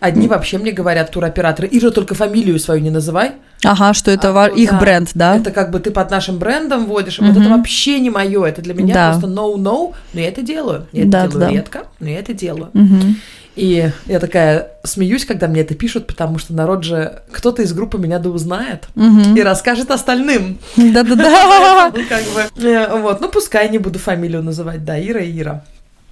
[0.00, 3.32] Одни вообще мне говорят, туроператоры, Ира, только фамилию свою не называй.
[3.64, 4.78] Ага, что это А, их да.
[4.78, 5.36] бренд, да?
[5.36, 7.18] Это как бы ты под нашим брендом водишь.
[7.18, 7.40] Вот Мгм.
[7.40, 8.44] это вообще не мое.
[8.44, 9.10] Это для меня Да.
[9.12, 9.94] просто no-no.
[10.12, 10.86] Но я это делаю.
[10.92, 11.52] Я Да, это делаю да.
[11.54, 12.68] редко, но я это делаю.
[12.74, 13.16] Мгм.
[13.56, 17.22] И я такая смеюсь, когда мне это пишут, потому что народ же...
[17.32, 19.34] Кто-то из группы меня да узнает Мгм.
[19.34, 20.58] и расскажет остальным.
[20.76, 21.90] Да-да-да.
[22.62, 25.62] Э, вот, ну, пускай не буду фамилию называть, да, Ира и Ира.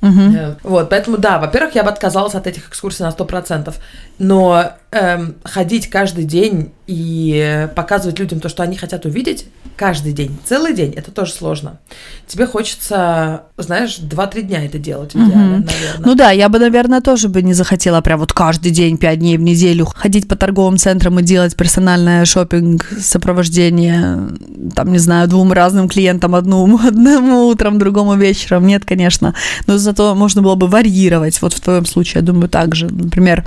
[0.05, 3.75] Э, Вот, поэтому, да, во-первых, я бы отказалась от этих экскурсий на 100%,
[4.19, 10.37] но эм, ходить каждый день и показывать людям то, что они хотят увидеть, каждый день,
[10.45, 11.81] целый день, это тоже сложно.
[12.29, 15.67] Тебе хочется, знаешь, 2-3 дня это делать в идеале, Мгм.
[15.67, 16.07] наверное.
[16.07, 19.37] Ну да, я бы, наверное, тоже бы не захотела прям вот каждый день, пять дней
[19.37, 24.29] в неделю ходить по торговым центрам и делать персональное шопинг сопровождение,
[24.77, 28.67] там, не знаю, двум разным клиентам, одному, одному утром, другому вечером.
[28.67, 29.35] Нет, конечно.
[29.67, 31.41] Но зато можно было бы варьировать.
[31.43, 32.87] Вот в твоем случае, я думаю, так же.
[32.87, 33.45] Например,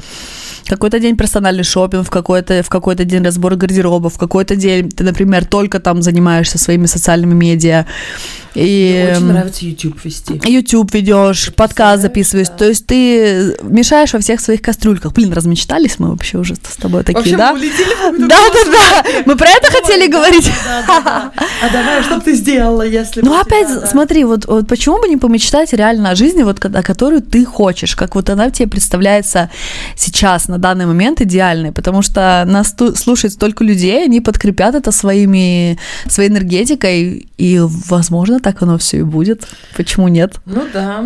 [0.65, 5.03] какой-то день персональный шопинг, в какой-то, в какой-то день разбор гардероба, в какой-то день ты,
[5.03, 7.85] например, только там занимаешься своими социальными медиа.
[8.57, 9.03] И...
[9.03, 10.41] Мне очень эм, нравится YouTube вести.
[10.43, 12.49] YouTube ведешь, подкаст записываешь.
[12.49, 12.55] да.
[12.55, 15.13] То есть ты мешаешь во всех своих кастрюльках.
[15.13, 17.53] Блин, размечтались мы вообще уже с тобой такие, Вообще, да?
[17.53, 19.21] мы улетели Да, да, да.
[19.25, 20.51] Мы про это хотели да, говорить.
[20.65, 21.31] да, да, да.
[21.61, 23.87] А давай, что бы ты сделала, если Ну опять, тебя, да.
[23.87, 27.95] смотри, вот, вот почему бы не помечтать реально о жизни, вот, о которой ты хочешь,
[27.95, 29.51] как вот она тебе представляется
[29.95, 35.77] сейчас, на данный момент идеальной, потому что нас слушает столько людей, они подкрепят это своими,
[36.07, 39.45] своей энергетикой, и, возможно, так оно все и будет.
[39.75, 40.35] Почему нет?
[40.45, 41.05] Ну да.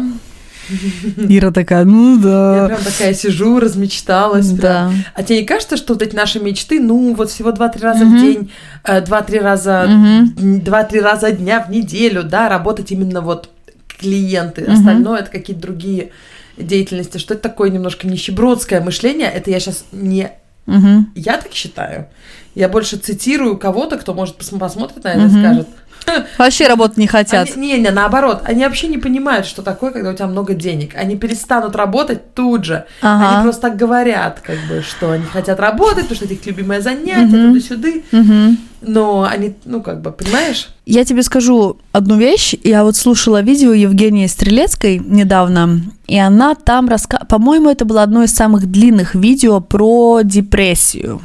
[1.18, 2.66] Ира такая, ну Я да.
[2.68, 4.50] прям такая сижу, размечталась.
[4.52, 4.60] прям.
[4.60, 4.92] Да.
[5.16, 8.16] А тебе не кажется, что вот эти наши мечты, ну, вот всего 2-3 раза Мгм.
[8.18, 8.52] в день,
[8.84, 10.36] э, 2-3 раза, Мгм.
[10.38, 13.50] м, 2-3 раза дня в неделю, да, работать именно вот
[13.88, 14.74] клиенты, Мгм.
[14.74, 16.12] остальное это какие-то другие
[16.58, 20.32] деятельности, что это такое немножко нищебродское мышление, это я сейчас не,
[20.68, 21.12] Мгм.
[21.16, 22.06] я так считаю,
[22.54, 25.40] я больше цитирую кого-то, кто может пос- посмотрит на это и Мгм.
[25.44, 25.68] скажет,
[26.38, 27.50] Вообще работать не хотят.
[27.56, 30.96] Они- не, не, наоборот, они вообще не понимают, что такое, когда у тебя много денег.
[30.96, 32.86] Они перестанут работать тут же.
[33.02, 33.36] Ага.
[33.38, 36.82] Они просто так говорят, как бы, что они хотят работать, потому что это их любимое
[36.82, 37.54] занятие, Мгм.
[37.54, 38.04] туда-сюды.
[38.12, 38.58] Мгм.
[38.82, 40.70] Но они, ну, как бы, понимаешь?
[40.86, 42.56] Я тебе скажу одну вещь.
[42.64, 48.24] Я вот слушала видео Евгении Стрелецкой недавно, и она там рассказывала, по-моему, это было одно
[48.24, 51.22] из самых длинных видео про депрессию.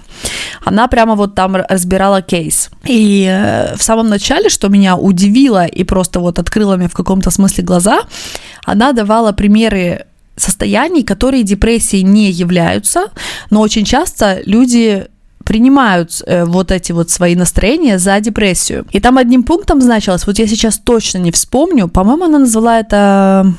[0.65, 2.71] Она прямо вот там разбирала кейс.
[2.85, 7.31] И э, в самом начале, что меня удивило и просто вот открыло мне в каком-то
[7.31, 8.01] смысле глаза,
[8.65, 10.05] она давала примеры
[10.37, 13.07] состояний, которые депрессией не являются,
[13.51, 15.07] но очень часто люди
[15.47, 18.85] принимают э, вот эти вот свои настроения за депрессию.
[18.91, 23.55] И там одним пунктом значилось, вот я сейчас точно не вспомню, по-моему, она назвала это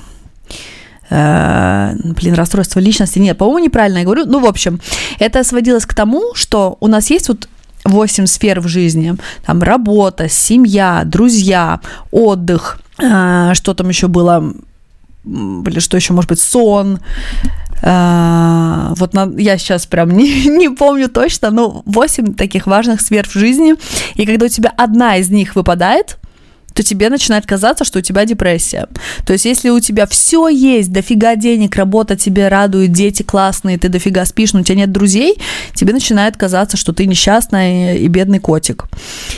[1.10, 3.19] э, блин, расстройство личности.
[3.19, 4.26] Нет, по-моему, неправильно я говорю.
[4.26, 4.80] Ну, в общем,
[5.19, 7.47] это сводилось к тому, что у нас есть вот
[7.86, 9.15] восемь сфер в жизни.
[9.45, 11.80] Там работа, семья, друзья,
[12.12, 14.54] отдых, э, что там еще было,
[15.23, 17.00] блин, что еще может быть, сон.
[17.82, 23.28] Э, вот на- я сейчас прям не, не помню точно, но 8 таких важных сфер
[23.28, 23.76] в жизни.
[24.16, 26.18] И когда у тебя одна из них выпадает,
[26.74, 28.88] то тебе начинает казаться, что у тебя депрессия.
[29.26, 33.90] То есть, если у тебя все есть, дофига денег, работа тебе радует, дети классные, ты
[33.90, 35.38] дофига спишь, но у тебя нет друзей,
[35.74, 38.86] тебе начинает казаться, что ты несчастный и бедный котик.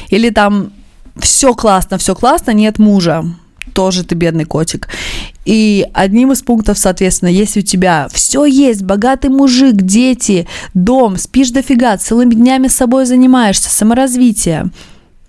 [0.09, 0.73] Или там
[1.17, 3.23] все классно, все классно, нет мужа,
[3.79, 4.89] тоже ты бедный котик.
[5.45, 11.51] И одним из пунктов, соответственно, если у тебя все есть, богатый мужик, дети, дом, спишь
[11.51, 14.65] дофига, целыми днями с собой занимаешься, саморазвитие,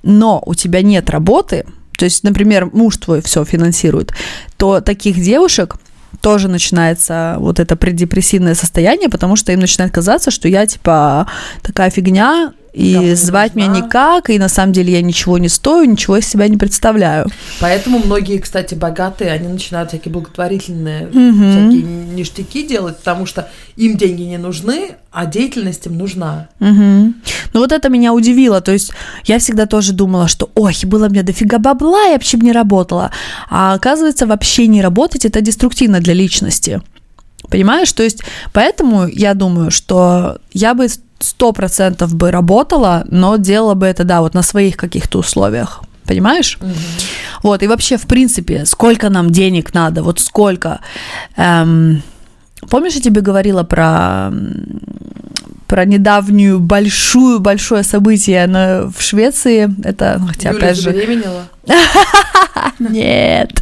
[0.03, 1.65] но у тебя нет работы,
[1.97, 4.15] то есть, например, муж твой все финансирует,
[4.57, 5.77] то таких девушек
[6.21, 11.29] тоже начинается вот это преддепрессивное состояние, потому что им начинает казаться, что я типа
[11.63, 15.49] такая фигня, и Никому не звать меня никак, и на самом деле я ничего не
[15.49, 17.27] стою, ничего из себя не представляю.
[17.59, 21.51] Поэтому многие, кстати, богатые, они начинают всякие благотворительные Мгм.
[21.51, 26.49] всякие ништяки делать, потому что им деньги не нужны, а деятельность им нужна.
[26.61, 27.17] Мгм.
[27.53, 28.93] Ну вот это меня удивило, то есть
[29.25, 33.11] я всегда тоже думала, что ой, было мне дофига бабла, я вообще бы не работала.
[33.51, 36.81] А оказывается, вообще не работать это деструктивно для личности.
[37.49, 37.93] Понимаешь?
[37.93, 38.21] То есть
[38.53, 40.87] поэтому я думаю, что я бы
[41.21, 45.83] сто процентов бы работала, но делала бы это, да, вот на своих каких-то условиях.
[46.07, 46.59] Понимаешь?
[47.43, 50.81] Вот, и вообще, в принципе, сколько нам денег надо, вот сколько.
[51.37, 52.03] Эм,
[52.69, 54.33] помнишь, я тебе говорила про,
[55.71, 59.73] про недавнюю большую, большое событие на, в Швеции?
[59.85, 60.93] Это, ну, хотя, Юля опять же,
[62.81, 63.53] нет.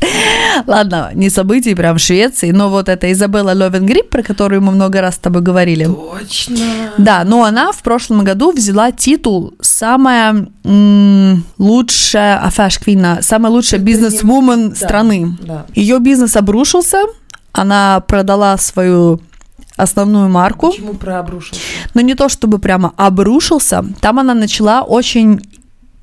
[0.66, 5.02] Ладно, не событие прям в Швеции, но вот это Изабелла Левенгрип, про которую мы много
[5.02, 5.84] раз с тобой говорили.
[5.84, 6.64] Точно.
[6.96, 14.74] Да, но она в прошлом году взяла титул самая м, лучшая афашквина, самая лучшая бизнес-вумен
[14.74, 15.36] страны.
[15.42, 15.66] Да.
[15.74, 17.02] Ее бизнес обрушился,
[17.52, 19.20] она продала свою
[19.78, 21.60] основную марку, Почему прообрушился?
[21.94, 25.40] но не то чтобы прямо обрушился, там она начала очень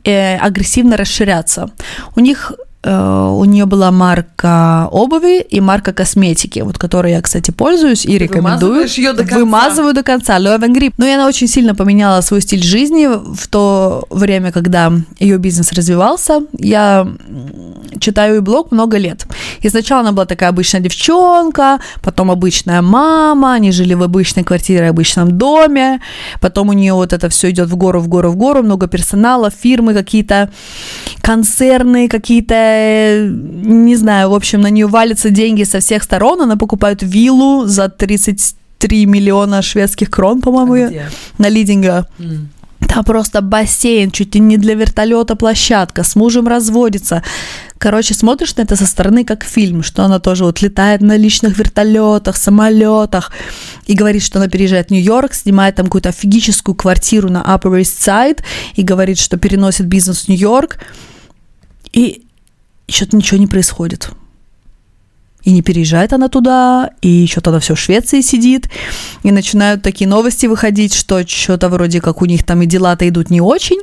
[0.03, 1.69] э, агрессивно расширяться.
[2.15, 2.53] У них
[2.85, 8.87] у нее была марка обуви и марка косметики, вот которой я, кстати, пользуюсь и рекомендую.
[8.87, 9.37] её до конца.
[9.37, 10.37] Вымазываю до конца.
[10.39, 10.93] Löwen Grip.
[10.97, 15.71] Ну и она очень сильно поменяла свой стиль жизни в то время, когда ее бизнес
[15.73, 16.41] развивался.
[16.59, 17.07] Я
[17.99, 19.25] читаю ее блог много лет.
[19.61, 24.89] И сначала она была такая обычная девчонка, потом обычная мама, они жили в обычной квартире,
[24.89, 26.01] обычном доме,
[26.41, 29.49] потом у нее вот это все идет в гору, в гору, в гору, много персонала,
[29.49, 30.49] фирмы какие-то,
[31.21, 32.74] концерны какие-то,
[33.27, 37.89] не знаю, в общем, на нее валятся деньги со всех сторон, она покупает виллу за
[37.89, 42.07] 33 миллиона шведских крон, по-моему, А на лидинга.
[42.19, 42.49] М.
[42.87, 47.23] Там просто бассейн, чуть ли не для вертолета площадка, с мужем разводится.
[47.77, 51.57] Короче, смотришь на это со стороны как фильм, что она тоже вот летает на личных
[51.57, 53.31] вертолетах, самолетах
[53.85, 57.99] и говорит, что она переезжает в Нью-Йорк, снимает там какую-то офигическую квартиру на Upper East
[57.99, 58.43] Side
[58.75, 60.77] и говорит, что переносит бизнес в Нью-Йорк.
[61.91, 62.24] И
[62.93, 64.09] что-то ничего не происходит.
[65.43, 68.67] И не переезжает она туда, и еще тогда все в Швеции сидит,
[69.21, 73.29] и начинают такие новости выходить, что что-то вроде как у них там и дела-то идут
[73.29, 73.79] не очень.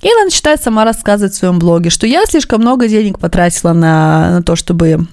[0.00, 4.30] И она начинает сама рассказывать в своем блоге, что я слишком много денег потратила на,
[4.30, 5.06] на то, чтобы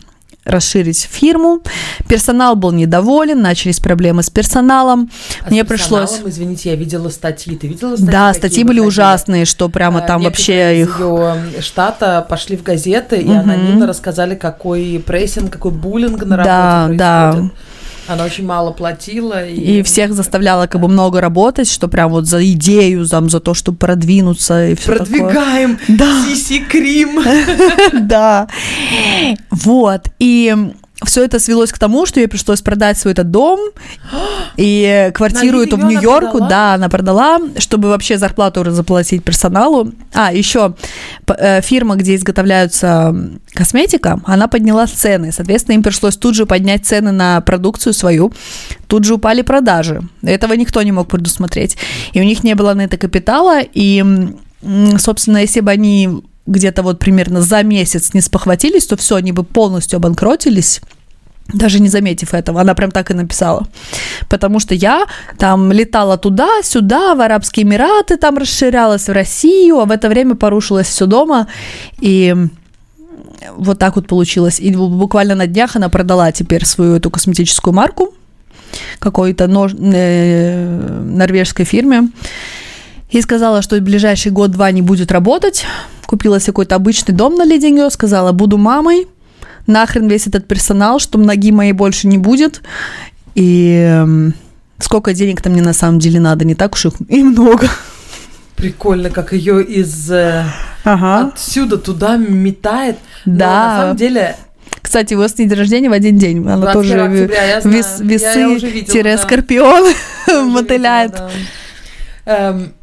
[0.44, 1.60] расширить фирму.
[2.08, 5.10] Персонал был недоволен, начались проблемы с персоналом.
[5.44, 6.10] А с Мне пришлось...
[6.10, 7.56] персоналом, Извините, я видела статьи.
[7.56, 8.12] Ты видела статьи?
[8.12, 11.00] Да, статьи были ужасные, что прямо А, там вообще их...
[11.60, 13.40] штата пошли в газеты и Мгм.
[13.40, 17.32] анонимно рассказали, какой прессинг, какой буллинг на Да, работе да.
[17.32, 17.54] происходит.
[18.08, 19.46] Она очень мало платила.
[19.48, 23.40] И, И всех заставляла как бы много работать, что прям вот за идею, там, за
[23.40, 25.06] то, чтобы продвинуться и все такое.
[25.06, 26.26] Продвигаем Да.
[26.26, 27.22] Сиси Крим.
[28.02, 28.48] Да.
[29.50, 30.08] Вот.
[30.20, 30.56] И
[31.06, 33.60] все это свелось к тому, что ей пришлось продать свой этот дом
[34.56, 39.92] и квартиру эту в Нью-Йорку, да, она продала, чтобы вообще зарплату заплатить персоналу.
[40.14, 40.76] А, еще
[41.62, 43.16] фирма, где изготовляются
[43.54, 45.32] косметика, она подняла цены.
[45.32, 48.32] Соответственно, им пришлось тут же поднять цены на продукцию свою.
[48.88, 50.02] Тут же упали продажи.
[50.22, 51.78] Этого никто не мог предусмотреть.
[52.14, 53.62] И у них не было на это капитала.
[53.62, 54.04] И,
[54.98, 59.44] собственно, если бы они где-то вот примерно за месяц не спохватились, то все, они бы
[59.44, 60.82] полностью обанкротились
[61.54, 63.68] даже не заметив этого, она прям так и написала.
[64.30, 65.06] Потому что я
[65.38, 70.88] там летала туда-сюда, в Арабские Эмираты, там расширялась в Россию, а в это время порушилось
[70.88, 71.48] все дома,
[72.00, 72.36] и
[73.56, 74.60] вот так вот получилось.
[74.60, 78.14] И буквально на днях она продала теперь свою эту косметическую марку
[79.00, 82.10] какой-то нож- э, норвежской фирме.
[83.12, 85.66] И сказала, что в ближайший год-два не будет работать.
[86.06, 89.08] Купила себе какой-то обычный дом на Лединге, сказала, буду мамой,
[89.68, 92.62] нахрен весь этот персонал, что ноги моей больше не будет.
[93.36, 94.34] И эм,
[94.80, 97.68] сколько денег-то мне на самом деле надо, не так уж их и много.
[98.56, 100.46] Прикольно, как ее из э,
[100.84, 101.30] Ага.
[101.34, 102.98] отсюда туда метает.
[103.26, 103.48] Но Да.
[103.68, 104.36] на самом деле
[104.82, 106.40] Кстати, у вас день рождения в один день.
[106.40, 109.28] Она 21 тоже октября, вес- Я- я уже видела, весы да.
[110.44, 111.12] мотыляет.
[111.12, 111.30] видела,
[112.26, 112.50] да.
[112.50, 112.74] Эм,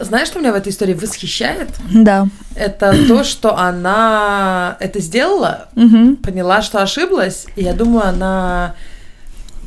[0.00, 1.70] Знаешь, что меня в этой истории восхищает?
[1.92, 2.28] Да.
[2.54, 6.16] Это то, что она это сделала, Мгм.
[6.16, 8.74] поняла, что ошиблась, и я думаю, она,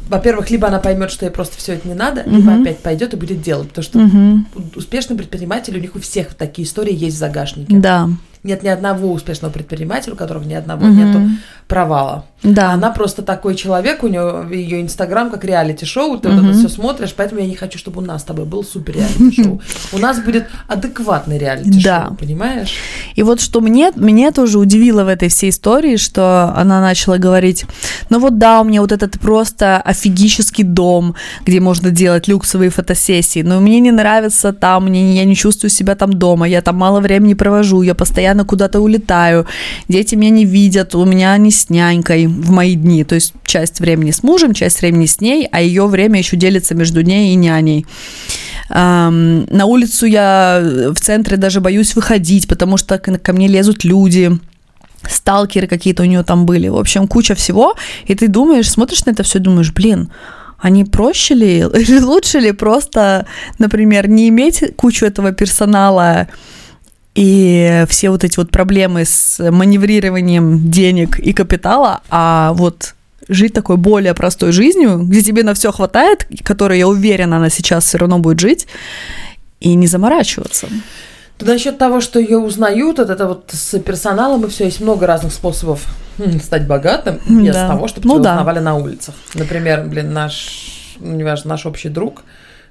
[0.07, 2.61] во-первых, либо она поймет, что ей просто все это не надо, либо Мгм.
[2.61, 4.47] опять пойдет и будет делать, потому что Мгм.
[4.55, 7.75] у- успешный предприниматель, у них у всех такие истории есть в загашнике.
[7.75, 8.07] Да.
[8.43, 10.97] Нет ни одного успешного предпринимателя, у которого ни одного Мгм.
[10.97, 11.21] нету
[11.67, 12.25] провала.
[12.43, 12.71] Да.
[12.71, 16.37] Она просто такой человек, у нее ее инстаграм как реалити-шоу, ты Мгм.
[16.41, 18.95] вот это все смотришь, поэтому я не хочу, чтобы у нас с тобой был супер
[18.95, 19.61] реалити-шоу.
[19.93, 22.09] У нас будет адекватный реалити-шоу, Да.
[22.19, 22.73] понимаешь?
[23.15, 27.65] И вот что мне, меня тоже удивило в этой всей истории, что она начала говорить,
[28.09, 33.43] ну вот да, у меня вот этот просто офигический дом, где можно делать люксовые фотосессии,
[33.43, 36.99] но мне не нравится там, мне, я не чувствую себя там дома, я там мало
[37.01, 39.45] времени провожу, я постоянно куда-то улетаю,
[39.87, 43.79] дети меня не видят, у меня они с нянькой в мои дни, то есть часть
[43.79, 47.35] времени с мужем, часть времени с ней, а ее время еще делится между ней и
[47.35, 47.85] няней.
[48.69, 50.61] Ам, на улицу я
[50.95, 54.39] в центре даже боюсь выходить, потому что ко мне лезут люди,
[55.09, 56.67] сталкеры какие-то у нее там были.
[56.69, 57.75] В общем, куча всего.
[58.05, 60.09] И ты думаешь, смотришь на это все, думаешь, блин,
[60.63, 63.25] не проще ли, или лучше ли просто,
[63.59, 66.27] например, не иметь кучу этого персонала
[67.15, 72.95] и все вот эти вот проблемы с маневрированием денег и капитала, а вот
[73.27, 77.85] жить такой более простой жизнью, где тебе на все хватает, которой, я уверена, она сейчас
[77.85, 78.67] все равно будет жить,
[79.59, 80.67] и не заморачиваться.
[81.39, 85.33] Насчет того, что ее узнают, вот это вот с персоналом и все, есть много разных
[85.33, 85.83] способов
[86.43, 87.67] стать богатым без Да.
[87.67, 88.31] того, чтобы Ну тебя да.
[88.33, 89.15] узнавали на улицах.
[89.33, 92.23] Например, блин, наш, неважно, наш общий друг,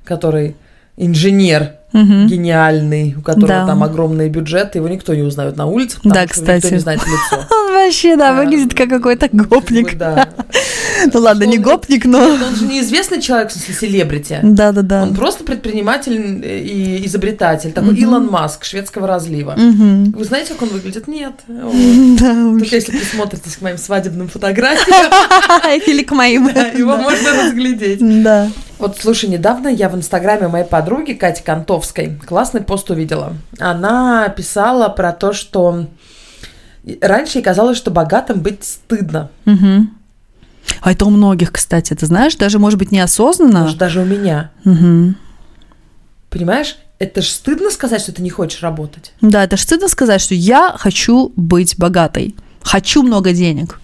[0.04, 0.54] который
[0.96, 2.26] инженер Мгм.
[2.28, 3.66] гениальный, у которого Да.
[3.66, 6.72] там огромные бюджеты, его никто не узнает на улицах, потому Да, что никто кстати.
[6.74, 7.44] не знает лицо.
[7.50, 9.96] Он вообще, да, выглядит как какой-то гопник.
[9.98, 10.28] Да.
[11.14, 12.18] Ну ладно, не гопник, но...
[12.18, 14.40] Он же неизвестный человек, в смысле, селебрити.
[14.42, 15.02] Да-да-да.
[15.04, 17.96] Он просто предприниматель и изобретатель, такой.
[17.96, 19.54] Илон Маск шведского разлива.
[19.56, 21.08] Вы знаете, как он выглядит?
[21.08, 21.32] Нет.
[21.48, 25.10] Да, Только если присмотритесь к моим свадебным фотографиям,
[25.86, 26.48] Или к моим.
[26.48, 28.22] его можно разглядеть.
[28.22, 28.48] Да.
[28.80, 33.34] Вот, слушай, недавно я в инстаграме моей подруги Кати Кантовской классный пост увидела.
[33.58, 35.86] Она писала про то, что
[37.02, 39.30] раньше ей казалось, что богатым быть стыдно.
[39.44, 39.94] Мгм.
[40.80, 43.60] А это у многих, кстати, ты знаешь, даже, может быть, неосознанно.
[43.60, 44.50] Может, даже у меня.
[44.64, 45.16] Мгм.
[46.30, 46.76] Понимаешь?
[46.98, 49.12] Это ж стыдно сказать, что ты не хочешь работать.
[49.20, 52.34] Да, это ж стыдно сказать, что я хочу быть богатой.
[52.62, 53.78] Хочу много денег.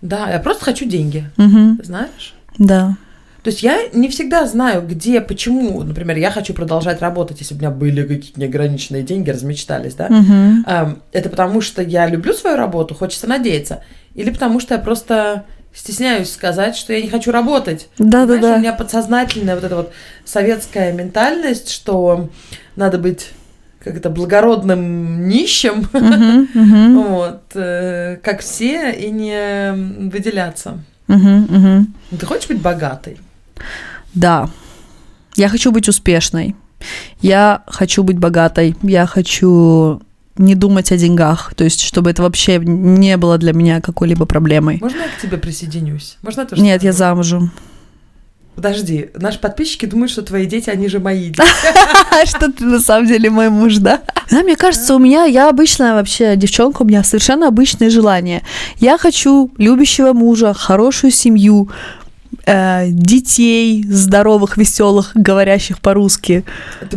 [0.00, 1.30] Да, я просто хочу деньги.
[1.36, 1.80] Мгм.
[1.82, 2.34] Знаешь?
[2.56, 2.96] Да.
[3.42, 5.82] То есть я не всегда знаю, где, почему.
[5.82, 10.08] Например, я хочу продолжать работать, если у меня были какие-то неограниченные деньги, размечтались, да?
[10.08, 13.82] Эм, Это потому, что я люблю свою работу, хочется надеяться.
[14.14, 17.88] Или потому, что я просто стесняюсь сказать, что я не хочу работать.
[17.96, 18.58] Понимаешь, у Да-да-да.
[18.58, 19.92] меня подсознательная вот эта вот
[20.24, 22.28] советская ментальность, что
[22.76, 23.30] надо быть
[23.82, 29.72] как это благородным нищим, мгм, вот, э, как все, и не
[30.10, 30.80] выделяться.
[31.08, 31.94] мгм.
[32.18, 33.16] Ты хочешь быть богатой?
[34.14, 34.48] Да.
[35.36, 36.56] Я хочу быть успешной.
[37.20, 38.76] Я хочу быть богатой.
[38.82, 40.00] Я хочу
[40.36, 41.54] не думать о деньгах.
[41.54, 44.78] То есть, чтобы это вообще не было для меня какой-либо проблемой.
[44.80, 46.16] Можно я к тебе присоединюсь?
[46.22, 47.52] Можно я тоже Нет, я замужем.
[48.56, 51.42] Подожди, наши подписчики думают, что твои дети, они же мои дети.
[52.26, 54.02] Что ты на самом деле мой муж, да?
[54.30, 58.42] Да, мне кажется, у меня, я обычная вообще девчонка, у меня совершенно обычные желания.
[58.78, 61.70] Я хочу любящего мужа, хорошую семью,
[62.46, 66.44] э, детей здоровых, веселых, говорящих по-русски.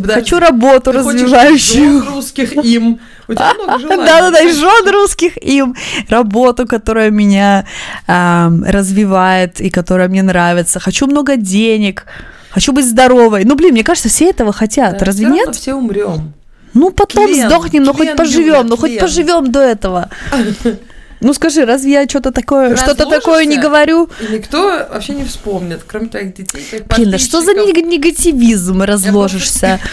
[0.06, 2.02] Хочу работу ты развивающую.
[2.02, 2.98] жен русских им.
[3.28, 4.04] У тебя много желаний.
[4.06, 5.74] Да-да-да, жен русских им,
[6.08, 7.66] работу, которая меня
[8.06, 10.80] развивает и которая мне нравится.
[10.80, 12.06] Хочу много денег,
[12.50, 13.44] хочу быть здоровой.
[13.44, 15.54] Ну, блин, мне кажется, все этого хотят, Да, разве нет?
[15.54, 16.32] все умрем.
[16.74, 20.10] Ну, потом сдохнем, но хоть поживем, ну хоть поживем до этого.
[21.20, 24.08] Ну скажи, разве я что-то такое, Ты что-то такое не говорю?
[24.30, 29.80] Никто вообще не вспомнит, кроме твоих детей, твоих Блин, да что за нег- негативизм разложишься?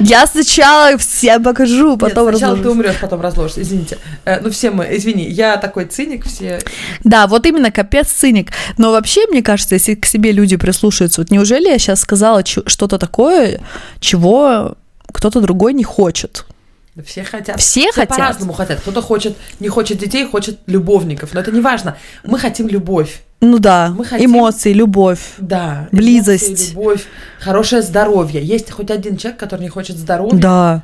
[0.00, 2.72] Я сначала всем покажу, Нет, потом сначала ты разложусь.
[2.72, 3.60] умрешь, потом разложишься.
[3.62, 3.98] Извините.
[4.24, 6.60] Э, ну, все мы, извини, я такой циник, все.
[7.02, 8.52] Да, вот именно капец циник.
[8.78, 12.62] Но вообще, мне кажется, если к себе люди прислушаются, вот неужели я сейчас сказала чё-
[12.66, 13.60] что-то такое,
[14.00, 14.74] чего
[15.12, 16.46] кто-то другой не хочет?
[16.94, 17.60] Да все хотят.
[17.60, 18.08] Все хотят.
[18.08, 18.80] по-разному хотят.
[18.80, 21.34] Кто-то хочет, не хочет детей, хочет любовников.
[21.34, 21.96] Но это не важно.
[22.22, 23.22] Мы хотим любовь.
[23.44, 25.20] Ну да, Мы хотим- эмоции, любовь.
[25.38, 25.88] Да.
[25.92, 26.48] Близость.
[26.48, 27.04] эмоции, любовь,
[27.40, 28.42] хорошее здоровье.
[28.42, 30.38] Есть хоть один человек, который не хочет здоровья.
[30.38, 30.82] Да.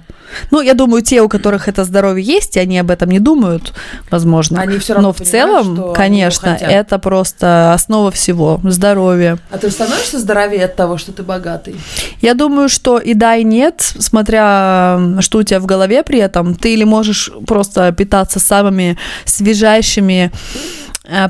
[0.50, 3.72] Ну, я думаю, те, у которых это здоровье есть, и они об этом не думают,
[4.10, 4.60] возможно.
[4.60, 8.60] Они все равно Но в целом, конечно, это просто основа всего.
[8.62, 9.38] Здоровье.
[9.50, 11.74] А ты становишься здоровее от того, что ты богатый?
[12.20, 16.54] Я думаю, что и да, и нет, смотря что у тебя в голове при этом.
[16.54, 20.30] Ты или можешь просто питаться самыми свежайшими,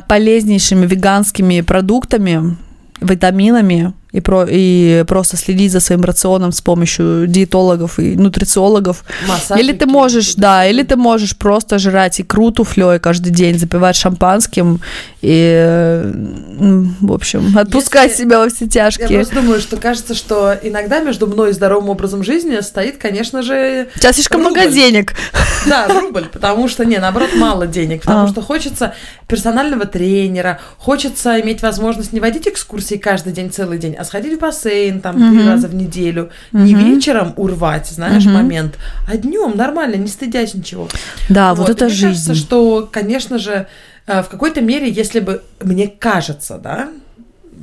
[0.09, 2.57] полезнейшими веганскими продуктами,
[3.01, 9.05] витаминами и, про, и просто следить за своим рационом с помощью диетологов и нутрициологов.
[9.28, 13.97] Массажики, или ты можешь, да, или ты можшь просто жрать икру туфлей каждый день, запивать
[13.97, 14.80] шампанским
[15.22, 16.03] и,
[17.01, 19.09] в общем, отпускать Если- себя во все Я тяжкие.
[19.09, 23.89] просто думаю, что кажется, что иногда между мной и здоровым образом жизни стоит, конечно же,
[23.97, 24.74] тебя слишком много рубль.
[24.74, 25.14] денег.
[25.66, 28.28] Да, рубль, потому что, не, наоборот, мало денег, потому А.
[28.28, 28.95] что хочется
[29.28, 34.40] персонального тренера, хочется иметь возможность не водить экскурсии каждый день, целый день, а сходить в
[34.40, 35.46] бассейн там три Мгм.
[35.48, 36.84] раза в неделю, не Мгм.
[36.94, 38.34] вечером урвать, знаешь, Мгм.
[38.34, 40.88] момент, а днем нормально, не стыдясь ничего.
[41.28, 42.07] Да, вот, это и мне жизнь.
[42.26, 43.66] кажется, что, конечно же,
[44.07, 46.88] э, в какой-то мере, если бы, мне кажется, да,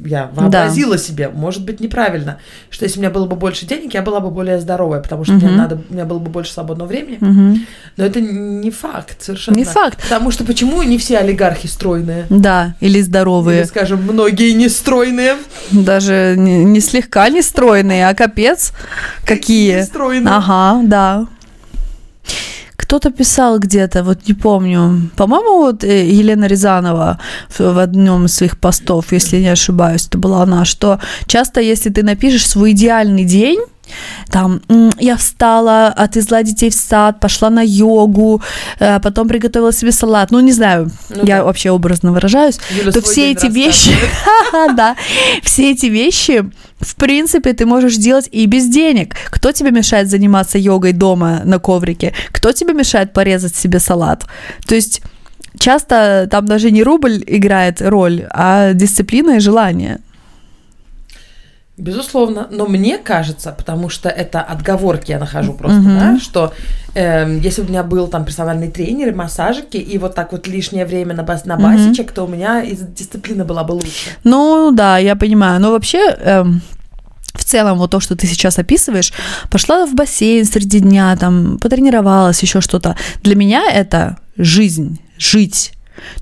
[0.06, 2.38] я вообразила себе, может быть, неправильно,
[2.70, 5.34] что если у меня было бы больше денег, я была бы более здоровая, потому что
[5.34, 5.58] мне Мгм.
[5.58, 7.18] надо, у меня было бы больше свободного времени.
[7.20, 7.66] Мгм.
[7.98, 9.56] Но это не факт совершенно.
[9.56, 10.02] Не факт.
[10.02, 12.26] Потому что почему не все олигархи стройные?
[12.30, 13.60] Да, или здоровые.
[13.62, 15.36] Или, скажем, многие не стройные.
[15.72, 18.74] Даже не, не слегка не стройные, а капец
[19.26, 19.78] какие.
[19.78, 20.34] Не стройные.
[20.34, 21.28] Ага, да.
[22.78, 27.20] Кто-то писал где-то, вот не помню, по-моему, вот э, Елена Рязанова
[27.60, 32.04] в, одном из своих постов, если не ошибаюсь, это была она, что часто, если ты
[32.04, 33.60] напишешь свой идеальный день,
[34.30, 38.42] там, «М, я встала, отвезла детей в сад, пошла на йогу,
[38.80, 41.44] э, потом приготовила себе салат, ну, не знаю, Ну я да.
[41.44, 43.92] вообще образно выражаюсь, Юля то все эти вещи,
[44.76, 44.96] да,
[45.44, 46.44] все эти вещи,
[46.80, 49.16] в принципе, ты можешь делать и без денег.
[49.32, 52.14] Кто тебе мешает заниматься йогой дома на коврике?
[52.32, 54.26] Кто тебе мешает порезать себе салат?
[54.68, 55.02] То есть
[55.60, 60.00] часто там даже не рубль играет роль, а дисциплина и желание.
[61.78, 66.00] Безусловно, но мне кажется, потому что это отговорки я нахожу просто, Мгм.
[66.00, 66.52] да, что
[66.96, 70.88] эм, если бы у меня был там персональный тренер, массажики, и вот так вот лишнее
[70.88, 74.10] время на, бас, на басичек, то у меня из дисциплины была бы лучше.
[74.24, 75.62] Ну, да, я понимаю.
[75.62, 76.62] Но вообще, эм,
[77.36, 79.14] в целом, вот то, что ты сейчас описываешь,
[79.52, 82.96] пошла в бассейн среди дня, там, потренировалась, еще что-то.
[83.22, 85.74] Для меня это жизнь, жить.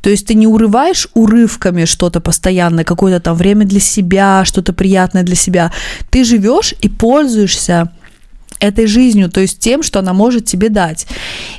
[0.02, 5.24] То есть ты не урываешь урывками что-то постоянно, какое-то там время для себя, что-то приятное
[5.24, 5.72] для себя.
[6.10, 7.92] Ты живешь и пользуешься
[8.62, 11.08] этой жизнью, то есть тем, что она может тебе дать.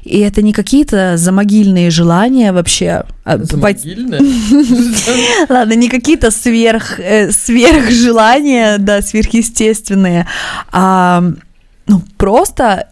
[0.03, 3.05] И это не какие-то замогильные желания вообще.
[3.25, 3.83] а пойти-
[5.49, 10.27] Ладно, не какие-то сверх, э, сверхжелания, да, сверхъестественные,
[10.73, 11.23] а
[11.87, 12.89] ну, просто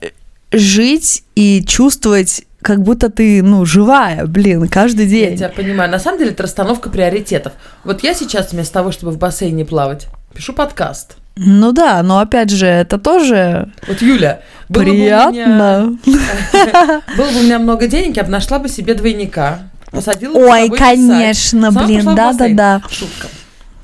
[0.52, 5.36] жить и чувствовать, как будто ты, ну, живая, блин, каждый Я день.
[5.36, 5.90] тебя понимаю.
[5.90, 7.52] На самом деле это расстановка приоритетов.
[7.84, 11.18] Вот я сейчас вместо того, чтобы в бассейне плавать, пишу подкаст.
[11.36, 14.40] Ну да, но опять же, это тоже Вот Юля,
[14.70, 15.98] было бы, у меня, приятно.
[17.18, 19.64] было бы у меня много денег, я бы нашла бы себе двойника.
[19.90, 22.80] Посадила бы Ой, конечно, блин, да-да-да.
[22.88, 23.28] Шутка,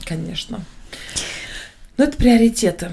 [0.07, 0.61] конечно.
[1.99, 2.93] Но это приоритеты.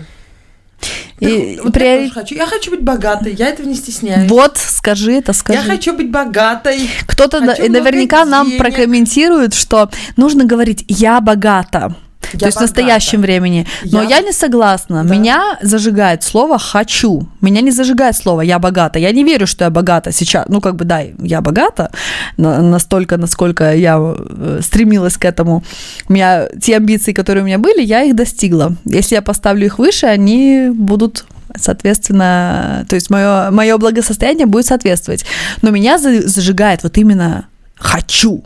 [1.20, 2.36] Так И вот приори- я тоже хочу.
[2.36, 4.30] Я хочу быть богатой, я этого не стесняюсь.
[4.30, 5.60] Вот, скажи это, скажи.
[5.60, 6.90] Я хочу быть богатой.
[7.08, 11.96] Кто-то наверняка нам прокомментирует, что нужно говорить «я богата».
[12.34, 13.66] Я то есть в настоящем времени.
[13.86, 15.04] Но Я- я, не согласна.
[15.04, 15.14] Да.
[15.16, 17.28] Меня зажигает слово «хочу».
[17.42, 19.00] Меня не зажигает слово «я богата».
[19.00, 20.46] Я не верю, что я богата сейчас.
[20.50, 21.92] Ну, как бы, да, я богата
[22.38, 25.64] на- настолько, насколько я э, стремилась к этому.
[26.10, 28.76] У меня те амбиции, которые у меня были, я их достигла.
[28.86, 31.26] Если я поставлю их выше, они будут
[31.60, 35.26] соответственно, то есть мое, мое благосостояние будет соответствовать.
[35.62, 38.44] Но меня за- зажигает вот именно «хочу».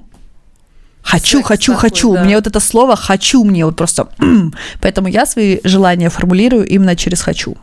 [1.03, 2.13] Хочу, Секс хочу, такой, хочу.
[2.13, 2.23] да.
[2.23, 4.09] Мне вот это слово хочу мне вот просто.
[4.81, 7.57] Поэтому я свои желания формулирую именно через хочу.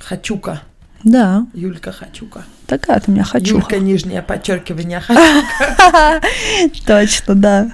[0.00, 0.62] Хочука.
[1.04, 2.44] Да, Юлька Хочука.
[2.66, 3.56] такая ты меня хочу.
[3.56, 5.00] Юлька, нижнее подчеркивание.
[5.00, 5.20] Хочу.
[6.86, 7.70] Точно, да.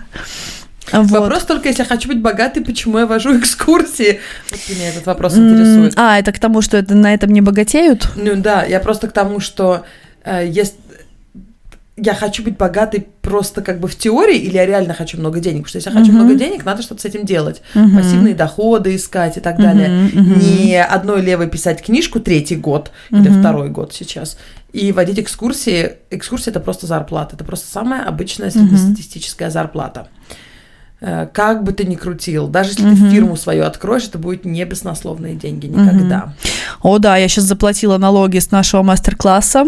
[0.93, 1.11] Вот.
[1.11, 4.21] Вопрос только, если я хочу быть богатой, почему я вожу экскурсии?
[4.51, 5.95] Вот меня этот вопрос интересует.
[5.97, 8.09] А, это к тому, что это, на этом не богатеют?
[8.17, 9.87] Ну да, я просто к тому, что
[10.25, 10.77] э, есть...
[11.97, 15.65] Я хочу быть богатой просто как бы в теории, или я реально хочу много денег?
[15.65, 16.25] Потому что если я хочу Мгм.
[16.25, 17.63] много денег, надо что-то с этим делать.
[17.75, 17.97] Мгм.
[17.97, 19.89] Пассивные доходы искать и так далее.
[19.89, 20.39] Мгм, мгм.
[20.41, 23.39] Не одной левой писать книжку третий год или Мгм.
[23.41, 24.39] второй год сейчас.
[24.73, 25.93] И водить экскурсии.
[26.11, 27.37] Экскурсии это просто зарплата.
[27.37, 30.09] Это просто самая обычная среднестатистическая зарплата.
[31.01, 32.97] Э, Как бы ты ни крутил, даже если Мгм.
[32.97, 36.33] ты фирму свою откроешь, это будет не баснословные деньги никогда.
[36.83, 39.65] О, да, я сейчас заплатила налоги с нашего мастер-класса.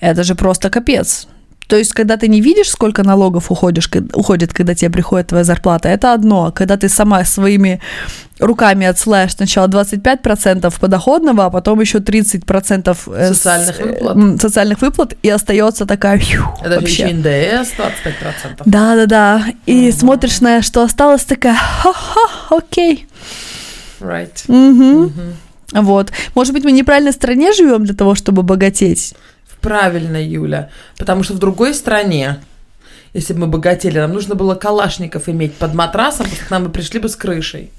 [0.00, 1.26] Это же просто капец.
[1.68, 5.88] То есть, когда ты не видишь, сколько налогов уходишь, уходит, когда тебе приходит твоя зарплата,
[5.88, 6.52] это одно.
[6.52, 7.80] Когда ты сама своими
[8.38, 14.16] руками отсылаешь сначала 25% подоходного, а потом еще 30% э, с- Социальных выплат.
[14.16, 17.02] м, социальных выплат, и остается такая фью, Это вообще.
[17.08, 18.62] еще НДС 25%.
[18.66, 19.44] Да, да, да.
[19.66, 19.92] И Мгм.
[19.98, 23.06] смотришь на что осталось, такая, ха-ха, окей.
[24.00, 24.44] Right.
[24.48, 25.02] Мгм.
[25.04, 25.36] Мгм.
[25.72, 26.12] Вот.
[26.34, 29.14] Может быть, мы в неправильной стране живем для того, чтобы богатеть?
[29.66, 30.70] Правильно, Юля.
[30.96, 32.36] Потому что в другой стране,
[33.14, 36.62] если бы мы богатели, нам нужно было калашников иметь под матрасом, потому что к нам
[36.64, 37.72] бы пришли бы с крышей.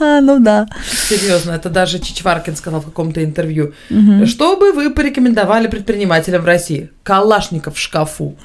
[0.00, 0.66] Ну да.
[1.08, 3.72] Серьезно, это даже Чичваркин сказал в каком-то интервью.
[3.88, 4.26] Мгм.
[4.26, 6.90] Что бы вы порекомендовали предпринимателям в России?
[7.04, 8.36] Калашников в шкафу.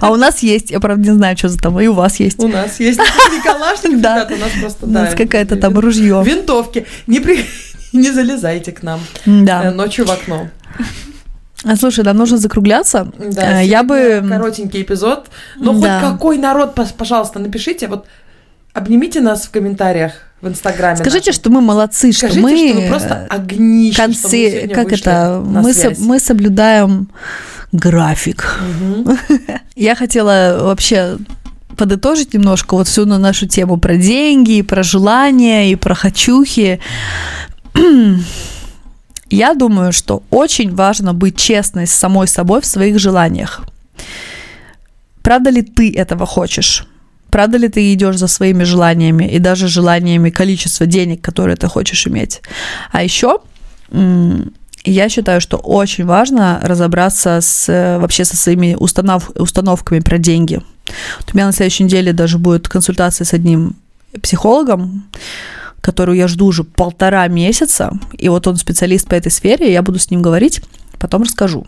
[0.00, 2.38] А у нас есть, я правда не знаю, что за там, и у вас есть.
[2.38, 2.98] У нас есть
[3.32, 4.28] не калашников, Да.
[4.30, 6.22] у нас просто, У нас да, какая-то там ружье.
[6.26, 6.86] Винтовки.
[7.06, 7.46] Не, при-
[7.94, 10.50] не залезайте к нам э, ночью в окно.
[11.64, 13.08] А, Слушай, нам нужно закругляться.
[13.18, 14.24] Да, Э, Я бы...
[14.28, 15.26] Коротенький эпизод.
[15.56, 16.00] Но Да.
[16.00, 17.88] хоть какой народ, пожалуйста, напишите.
[17.88, 18.06] Вот
[18.74, 20.96] обнимите нас в комментариях в Инстаграме.
[20.96, 21.40] Скажите, нашем.
[21.40, 22.68] что мы молодцы, что Скажите, мы...
[22.70, 27.08] что вы просто огнище, что мы концы, как это, мы, со- мы соблюдаем
[27.72, 28.60] график.
[28.80, 29.18] Мгм.
[29.74, 31.16] Я хотела вообще
[31.76, 36.80] подытожить немножко вот всю на нашу тему про деньги, и про желания, и про хочухи.
[39.30, 43.60] Я думаю, что очень важно быть честной с самой собой в своих желаниях.
[45.22, 46.86] Правда ли ты этого хочешь?
[47.30, 52.06] Правда ли ты идешь за своими желаниями и даже желаниями количества денег, которые ты хочешь
[52.06, 52.40] иметь?
[52.90, 53.40] А еще
[54.84, 60.62] я считаю, что очень важно разобраться с, вообще со своими установ, установками про деньги.
[61.18, 63.76] Вот у меня на следующей неделе даже будет консультация с одним
[64.22, 65.04] психологом,
[65.80, 69.98] которую я жду уже полтора месяца, и вот он специалист по этой сфере, я буду
[69.98, 70.60] с ним говорить,
[70.98, 71.66] потом расскажу.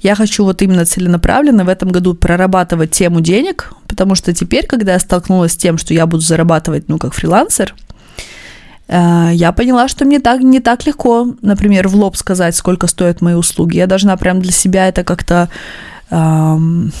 [0.00, 4.94] Я хочу вот именно целенаправленно в этом году прорабатывать тему денег, потому что теперь, когда
[4.94, 7.74] я столкнулась с тем, что я буду зарабатывать, ну, как фрилансер,
[8.88, 13.20] э, я поняла, что мне так не так легко, например, в лоб сказать, сколько стоят
[13.20, 13.76] мои услуги.
[13.76, 15.48] Я должна прям для себя это как-то
[16.10, 16.92] эм,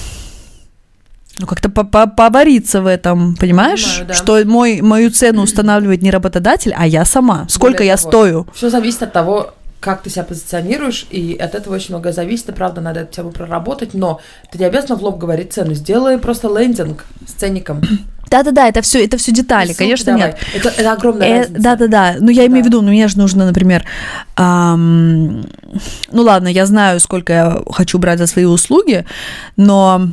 [1.38, 3.84] ну, как-то по- по- повариться в этом, понимаешь?
[3.84, 4.14] Понимаю, да.
[4.14, 7.46] Что мой, мою цену устанавливает не работодатель, а я сама.
[7.48, 8.46] Сколько Более я того, стою.
[8.54, 12.52] Все зависит от того, как ты себя позиционируешь, и от этого очень много зависит, и
[12.52, 14.20] правда, надо эту тему проработать, но
[14.50, 17.82] ты не обязана в лоб говорить цену, сделай просто лендинг с ценником.
[18.30, 20.28] Да-да-да, это все, это все детали, Ссылки конечно, давай.
[20.28, 20.38] нет.
[20.54, 21.62] Это, это огромная Э, разница.
[21.62, 22.68] Да-да-да, ну я имею в Да.
[22.70, 23.84] виду, ну мне же нужно, например,
[24.36, 25.42] ам,
[26.12, 29.04] ну ладно, я знаю, сколько я хочу брать за свои услуги,
[29.56, 30.08] но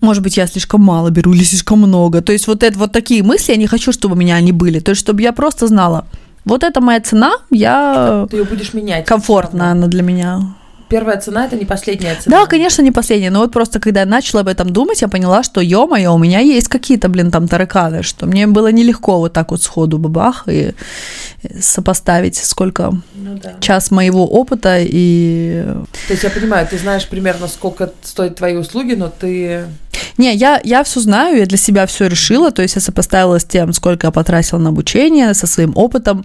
[0.00, 2.20] может быть, я слишком мало беру или слишком много.
[2.22, 4.80] То есть вот это вот такие мысли, я не хочу, чтобы у меня они были.
[4.80, 6.06] То есть, чтобы я просто знала,
[6.44, 9.04] вот это моя цена, я Ты ее будешь менять.
[9.06, 10.54] комфортно она для меня.
[10.88, 12.40] Первая цена это не последняя цена.
[12.40, 15.44] Да, конечно, не последняя, но вот просто когда я начала об этом думать, я поняла,
[15.44, 19.52] что, ё-моё, у меня есть какие-то, блин, там тараканы, что мне было нелегко вот так
[19.52, 20.72] вот сходу бабах и
[21.60, 23.54] сопоставить, сколько Ну да.
[23.60, 25.62] час моего опыта и...
[26.08, 29.66] То есть я понимаю, ты знаешь примерно, сколько стоят твои услуги, но ты...
[30.18, 33.44] Не, я, я все знаю, я для себя все решила, то есть я сопоставила с
[33.44, 36.24] тем, сколько я потратила на обучение, со своим опытом,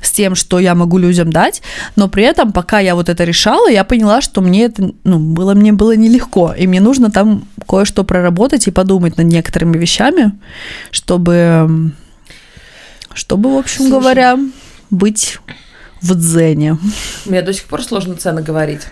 [0.00, 1.62] с тем, что я могу людям дать,
[1.96, 5.54] но при этом, пока я вот это решала, я поняла, что мне это, ну, было,
[5.54, 10.32] мне было нелегко, и мне нужно там кое-что проработать и подумать над некоторыми вещами,
[10.90, 11.92] чтобы,
[13.14, 13.90] чтобы, в общем Слушай.
[13.90, 14.38] говоря,
[14.90, 15.38] быть
[16.00, 16.78] в дзене,
[17.24, 18.82] Мне до сих пор сложно цены говорить.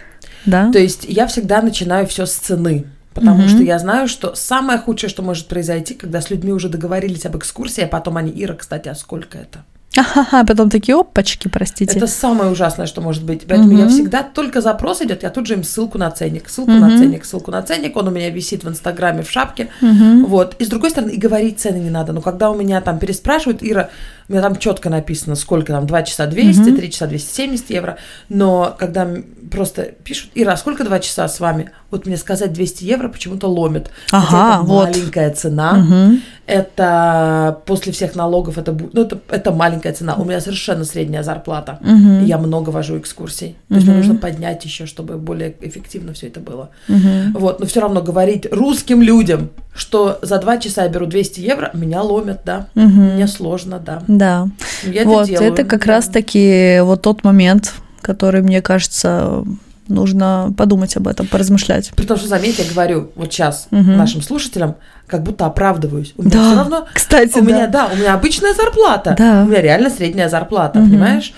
[0.46, 0.70] да?
[0.70, 2.84] То есть я всегда начинаю все с цены.
[3.14, 3.48] Потому Мгм.
[3.48, 7.36] что я знаю, что самое худшее, что может произойти, когда с людьми уже договорились об
[7.36, 9.64] экскурсии, а потом они, Ира, кстати, а сколько это?
[9.96, 11.96] Ага, потом такие опачки, простите.
[11.96, 13.46] Это самое ужасное, что может быть.
[13.48, 13.88] Поэтому я Мгм.
[13.88, 16.80] всегда, только запрос идет, я тут же им ссылку на ценник, ссылку Мгм.
[16.80, 17.96] на ценник, ссылку на ценник.
[17.96, 19.68] Он у меня висит в Инстаграме в шапке.
[19.80, 20.26] Мгм.
[20.26, 20.54] Вот.
[20.60, 22.12] И с другой стороны, и говорить цены не надо.
[22.12, 23.90] Но когда у меня там переспрашивают, Ира,
[24.30, 26.76] у меня там четко написано, сколько там, 2 часа 200, Мгм.
[26.76, 27.96] 3 часа 270 евро.
[28.28, 29.08] Но когда
[29.50, 31.72] просто пишут, Ира, сколько 2 часа с вами?
[31.90, 33.90] Вот мне сказать 200 евро почему-то ломит.
[34.12, 34.84] Ага, это вот.
[34.86, 35.72] маленькая цена.
[35.72, 36.22] Мгм.
[36.46, 40.14] Это после всех налогов, это, ну, это, это маленькая цена.
[40.14, 41.80] У меня совершенно средняя зарплата.
[41.84, 43.56] И я много вожу экскурсий.
[43.68, 46.70] То есть мне нужно поднять еще, чтобы более эффективно все это было.
[46.86, 47.32] Мгм.
[47.34, 51.70] Вот, но все равно говорить русским людям, что за два часа я беру 200 евро,
[51.72, 52.68] меня ломят, да.
[52.74, 53.14] Мгм.
[53.14, 54.02] Мне сложно, да.
[54.20, 54.48] Да.
[54.84, 55.52] Я вот, это делаю.
[55.52, 55.92] это как да.
[55.94, 59.44] раз-таки вот тот момент, который, мне кажется,
[59.88, 61.90] нужно подумать об этом, поразмышлять.
[61.96, 63.96] При том, что, заметь, я говорю вот сейчас Мгм.
[63.96, 64.76] нашим слушателям,
[65.08, 66.14] как будто оправдываюсь.
[66.16, 66.86] У меня Да, все равно...
[66.94, 67.46] Кстати, У да.
[67.52, 69.16] меня, да, у меня обычная зарплата.
[69.18, 69.42] Да.
[69.44, 70.88] У меня реально средняя зарплата, Мгм.
[70.90, 71.32] понимаешь?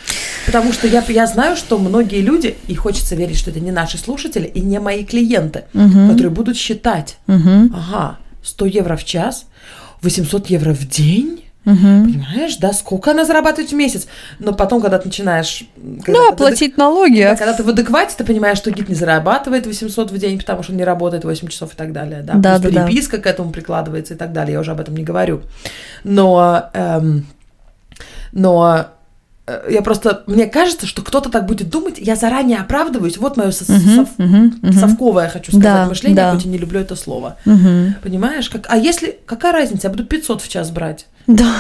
[0.45, 3.97] Потому что я, я знаю, что многие люди, и хочется верить, что это не наши
[3.97, 6.11] слушатели и не мои клиенты, Мгм.
[6.11, 7.75] которые будут считать, Мгм.
[7.75, 9.47] ага, 100 евро в час,
[10.03, 12.05] 800 евро в день, Мгм.
[12.05, 14.07] Понимаешь, да, сколько она зарабатывает в месяц?
[14.41, 15.65] Но потом, когда ты начинаешь...
[16.05, 17.23] когда Да, в платить адек- налоги.
[17.23, 20.63] да, когда ты в адеквате, ты понимаешь, что гид не зарабатывает 800 в день, потому
[20.63, 22.23] что он не работает 8 часов и так далее.
[22.23, 22.85] Да, Да, да, да.
[22.87, 24.55] переписка к этому прикладывается и так далее.
[24.55, 25.43] Я уже об этом не говорю.
[26.05, 26.65] Но...
[26.75, 27.27] эм,
[28.33, 28.87] Но
[29.47, 33.51] э, я просто, мне кажется, что кто-то так будет думать, я заранее оправдываюсь, вот мое
[33.51, 34.73] со- Мгм, сов- мгм.
[34.73, 36.33] совковое, хочу сказать, Да, мышление, да.
[36.35, 37.37] хоть и не люблю это слово.
[37.45, 37.95] Мгм.
[38.03, 38.49] Понимаешь?
[38.49, 41.07] Как, а если, какая разница, я буду 500 в час брать?
[41.27, 41.55] Да.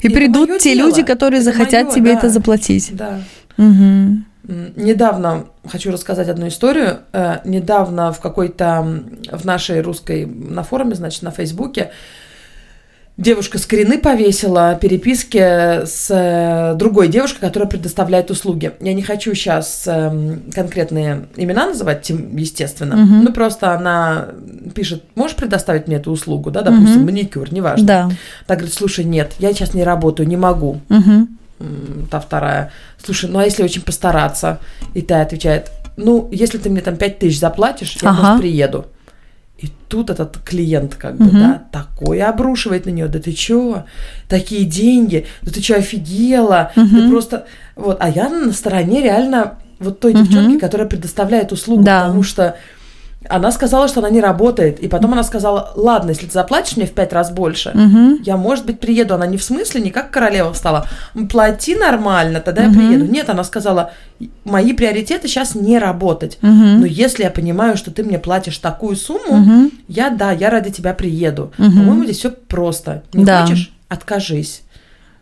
[0.00, 0.88] И Это придут те дело.
[0.88, 2.18] люди, которые Это захотят моё, тебе да.
[2.18, 2.90] это заплатить.
[2.94, 3.20] Да.
[3.58, 4.26] М,
[4.76, 7.00] Недавно хочу рассказать одну историю.
[7.12, 11.92] Э, Недавно в какой-то в нашей русской на форуме, значит, на Фейсбуке
[13.16, 18.72] девушка с Корены повесила переписки с э, другой девушкой, которая предоставляет услуги.
[18.80, 19.88] Я не хочу сейчас
[20.54, 22.96] конкретные имена называть, естественно.
[22.96, 23.24] Мгм.
[23.24, 24.28] Ну просто она
[24.74, 27.04] пишет, можешь предоставить мне эту услугу, да, допустим, Мгм.
[27.06, 27.86] маникюр, неважно.
[27.86, 28.10] Да.
[28.46, 30.80] Так говорит, слушай, нет, я сейчас не работаю, не могу.
[30.88, 32.72] М, та вторая,
[33.04, 34.58] слушай, ну а если очень постараться?
[34.94, 38.22] И та отвечает, ну, если ты мне там 5 тысяч заплатишь, я, Ага.
[38.22, 38.86] может, приеду.
[39.62, 41.38] И тут этот клиент как бы, Мгм.
[41.40, 43.84] да, такое обрушивает на нее, да ты чё,
[44.28, 47.10] такие деньги, да ты чё, офигела, ты Мгм.
[47.10, 47.46] просто,
[47.76, 50.24] вот, а я на стороне реально вот той Мгм.
[50.24, 52.00] девчонки, которая предоставляет услугу, Да.
[52.02, 52.56] потому что
[53.28, 56.86] она сказала, что она не работает, и потом она сказала, ладно, если ты заплатишь мне
[56.86, 58.18] в пять раз больше, Мгм.
[58.22, 59.14] я, может быть, приеду.
[59.14, 60.86] Она не в смысле, не как королева встала.
[61.14, 62.72] «М, Плати нормально, тогда Мгм.
[62.72, 63.04] я приеду.
[63.12, 63.92] Нет, она сказала,
[64.44, 66.38] мои приоритеты сейчас не работать.
[66.42, 66.80] Мгм.
[66.80, 69.70] Но если я понимаю, что ты мне платишь такую сумму, Мгм.
[69.88, 71.52] я, да, я ради тебя приеду.
[71.58, 71.72] Мгм.
[71.78, 73.02] По-моему, здесь все просто.
[73.12, 73.42] Не Да.
[73.46, 73.72] хочешь?
[73.88, 74.62] Откажись.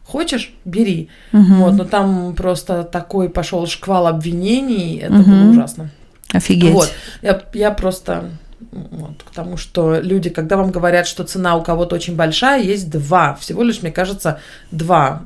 [0.04, 0.52] Хочешь?
[0.64, 1.08] Бери.
[1.32, 1.60] Мгм.
[1.60, 5.24] Вот, но там просто такой пошел шквал обвинений, это Мгм.
[5.42, 5.90] было ужасно.
[6.32, 6.72] Офигеть.
[6.72, 8.30] Вот, я, я просто
[8.72, 12.90] вот, к тому, что люди, когда вам говорят, что цена у кого-то очень большая, есть
[12.90, 15.22] два, всего лишь, мне кажется, два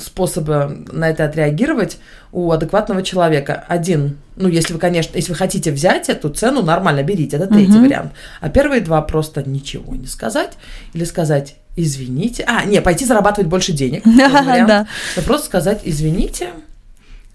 [0.00, 1.98] способа на это отреагировать
[2.32, 3.64] у адекватного человека.
[3.68, 7.72] Один, ну, если вы, конечно, если вы хотите взять эту цену, нормально берите, это третий
[7.72, 7.84] Мгм.
[7.84, 8.12] вариант.
[8.40, 10.52] А первые два просто ничего не сказать
[10.94, 12.44] или сказать извините.
[12.46, 14.04] А, не, пойти зарабатывать больше денег.
[14.06, 14.86] Да.
[15.26, 16.50] Просто сказать извините,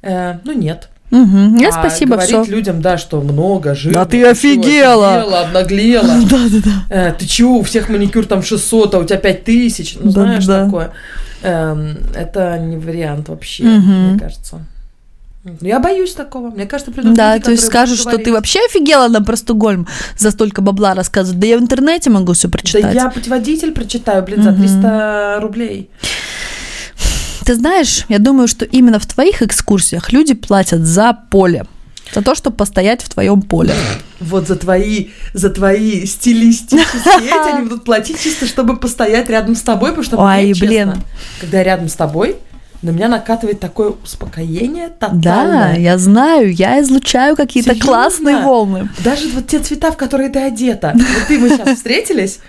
[0.02, 0.90] э, ну нет.
[1.12, 1.56] Мгм.
[1.56, 2.52] Нет, А спасибо, говорить все.
[2.52, 4.00] людям, да, что много, жирно.
[4.00, 5.16] Да ты чё, офигела.
[5.20, 6.14] офигела, обнаглела.
[6.30, 6.72] Да, да, да.
[6.90, 9.98] Э, ты чё, у всех маникюр там 600, а у тебя 5000.
[10.00, 10.66] Ну, Да, знаешь, да.
[10.66, 10.92] такое.
[11.44, 14.66] Эм, это не вариант вообще, мне кажется.
[15.44, 16.50] Ну, Я боюсь такого.
[16.50, 19.88] Мне кажется, придут Да, люди, то есть будут что ты вообще офигела на Простокгольм
[20.18, 21.40] за столько бабла рассказывать.
[21.40, 22.96] Да я в интернете могу все Да прочитать.
[22.96, 24.62] я путеводитель прочитаю, блин, за Мгм.
[24.62, 25.92] 300 рублей.
[27.46, 31.66] Ты знаешь, я думаю, что именно в твоих экскурсиях люди платят за поле.
[32.14, 33.74] За то, чтобы постоять в твоем поле.
[34.20, 39.62] Вот за твои, за твои стилистические эти они будут платить чисто, чтобы постоять рядом с
[39.62, 40.94] тобой, потому что Ой, честно, блин.
[41.40, 42.38] когда я рядом с тобой,
[42.86, 45.78] на меня накатывает такое успокоение Да, тотальное.
[45.80, 48.90] я знаю, я излучаю какие-то классные волны.
[49.04, 50.94] Даже вот те цвета, в которые ты одета.
[50.96, 52.40] Вот ты мы сейчас встретились,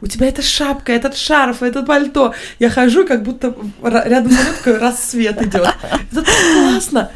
[0.00, 2.34] у тебя эта шапка, этот шарф, это пальто.
[2.58, 5.54] Я хожу, как будто рядом мной такой рассвет идет.
[6.12, 7.10] Это так классно.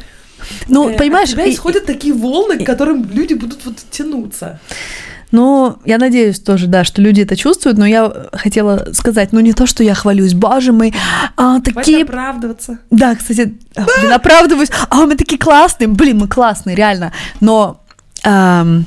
[0.67, 4.59] Ну, Э, понимаешь, От тебя и- исходят такие волны, к которым люди будут вот тянуться.
[5.31, 9.53] Ну, я надеюсь тоже, да, что люди это чувствуют, но я хотела сказать, ну не
[9.53, 10.93] то, что я хвалюсь, боже мой,
[11.37, 12.03] а, Хватит такие...
[12.03, 12.79] оправдываться.
[12.89, 17.81] Да, кстати, а, блин, оправдываюсь, а мы такие классные, блин, мы классные, реально, но...
[18.23, 18.85] ам,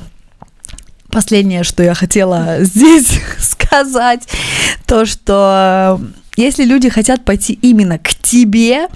[1.11, 4.27] Последнее, что я хотела здесь сказать,
[4.85, 6.01] то, что
[6.35, 8.87] если люди хотят пойти именно к тебе,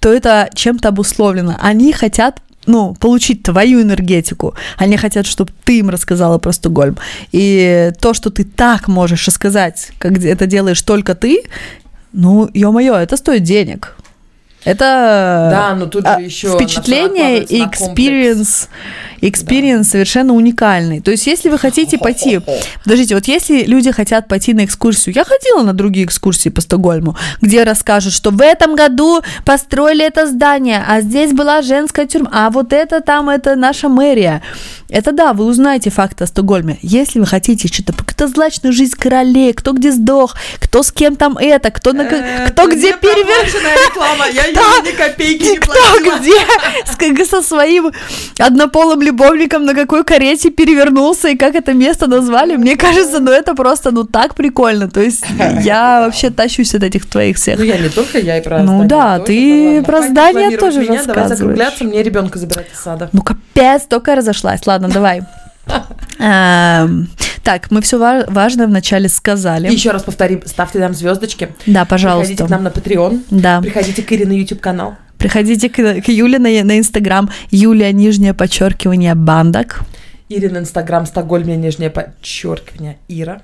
[0.00, 1.56] то это чем-то обусловлено.
[1.60, 4.54] Они хотят ну, получить твою энергетику.
[4.76, 6.96] Они хотят, чтобы ты им рассказала про Стокгольм.
[7.32, 11.42] И то, что ты так можешь рассказать, как это делаешь только ты,
[12.12, 13.96] ну, ё-моё, это стоит денег.
[14.64, 18.68] Это Да, но тут а, же еще впечатление и experience,
[19.20, 21.00] experience совершенно уникальный.
[21.00, 22.40] То есть, если вы хотите пойти,
[22.84, 27.16] подождите, вот если люди хотят пойти на экскурсию, я ходила на другие экскурсии по Стокгольму,
[27.40, 32.50] где расскажут, что в этом году построили это здание, а здесь была женская тюрьма, а
[32.50, 34.42] вот это там, это наша мэрия.
[34.88, 36.78] Это да, вы узнаете факты о Стокгольме.
[36.82, 41.38] Если вы хотите что-то, какую-то злачную жизнь королей, кто где сдох, кто с кем там
[41.38, 43.26] это, кто, на, Э, кто где перевер...
[43.26, 46.18] перевершенная реклама, я ей ни копейки не платила.
[46.18, 47.92] где со своим
[48.38, 53.54] однополым любовником на какой карете перевернулся и как это место назвали, мне кажется, ну это
[53.54, 54.88] просто, ну так прикольно.
[54.90, 55.24] То есть
[55.62, 57.58] я вообще тащусь от этих твоих всех.
[57.58, 61.06] Ну, я не только, я и про Ну да, ты про здание тоже меня, Давай
[61.06, 61.38] рассказываешь.
[61.38, 63.08] закругляться, мне ребенка забирать из сада.
[63.12, 64.66] Ну капец, только разошлась.
[64.66, 65.22] Ладно, давай.
[67.42, 69.68] Так, мы все важное вначале сказали.
[69.68, 71.48] И еще раз повторим, ставьте нам звездочки.
[71.66, 72.46] Да, Приходите пожалуйста.
[72.46, 73.22] к нам на Patreon.
[73.30, 73.60] Да.
[73.60, 74.94] Приходите к Ире на YouTube канал.
[75.18, 77.30] Приходите к, к Юле на, на Инстаграм.
[77.50, 79.80] Юлия, нижнее подчеркивание, бандак.
[80.28, 83.42] Ирин Инстаграм, Стокгольм, нижнее подчеркивание, Ира.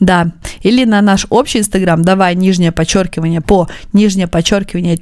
[0.00, 0.32] Да.
[0.62, 4.96] Или на наш общий инстаграм, давай нижнее подчеркивание по нижнее подчеркивание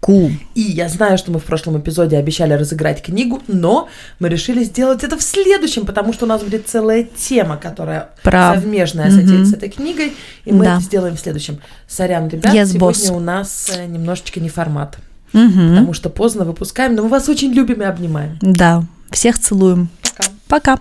[0.00, 0.30] чесноку.
[0.54, 3.88] И я знаю, что мы в прошлом эпизоде обещали разыграть книгу, но
[4.18, 8.54] мы решили сделать это в следующем, потому что у нас будет целая тема, которая Про-
[8.54, 9.44] совместная Мгм.
[9.44, 10.12] с этой книгой,
[10.44, 10.74] и мы Да.
[10.74, 11.58] это сделаем в следующем.
[11.88, 13.16] Сорян, ребят, Yes, сегодня boss.
[13.16, 14.98] у нас э, немножечко не формат,
[15.32, 15.70] Мгм.
[15.70, 18.38] потому что поздно выпускаем, но мы вас очень любим и обнимаем.
[18.40, 18.82] Да.
[19.10, 19.88] Всех целуем.
[20.02, 20.24] Пока.
[20.48, 20.80] Пока.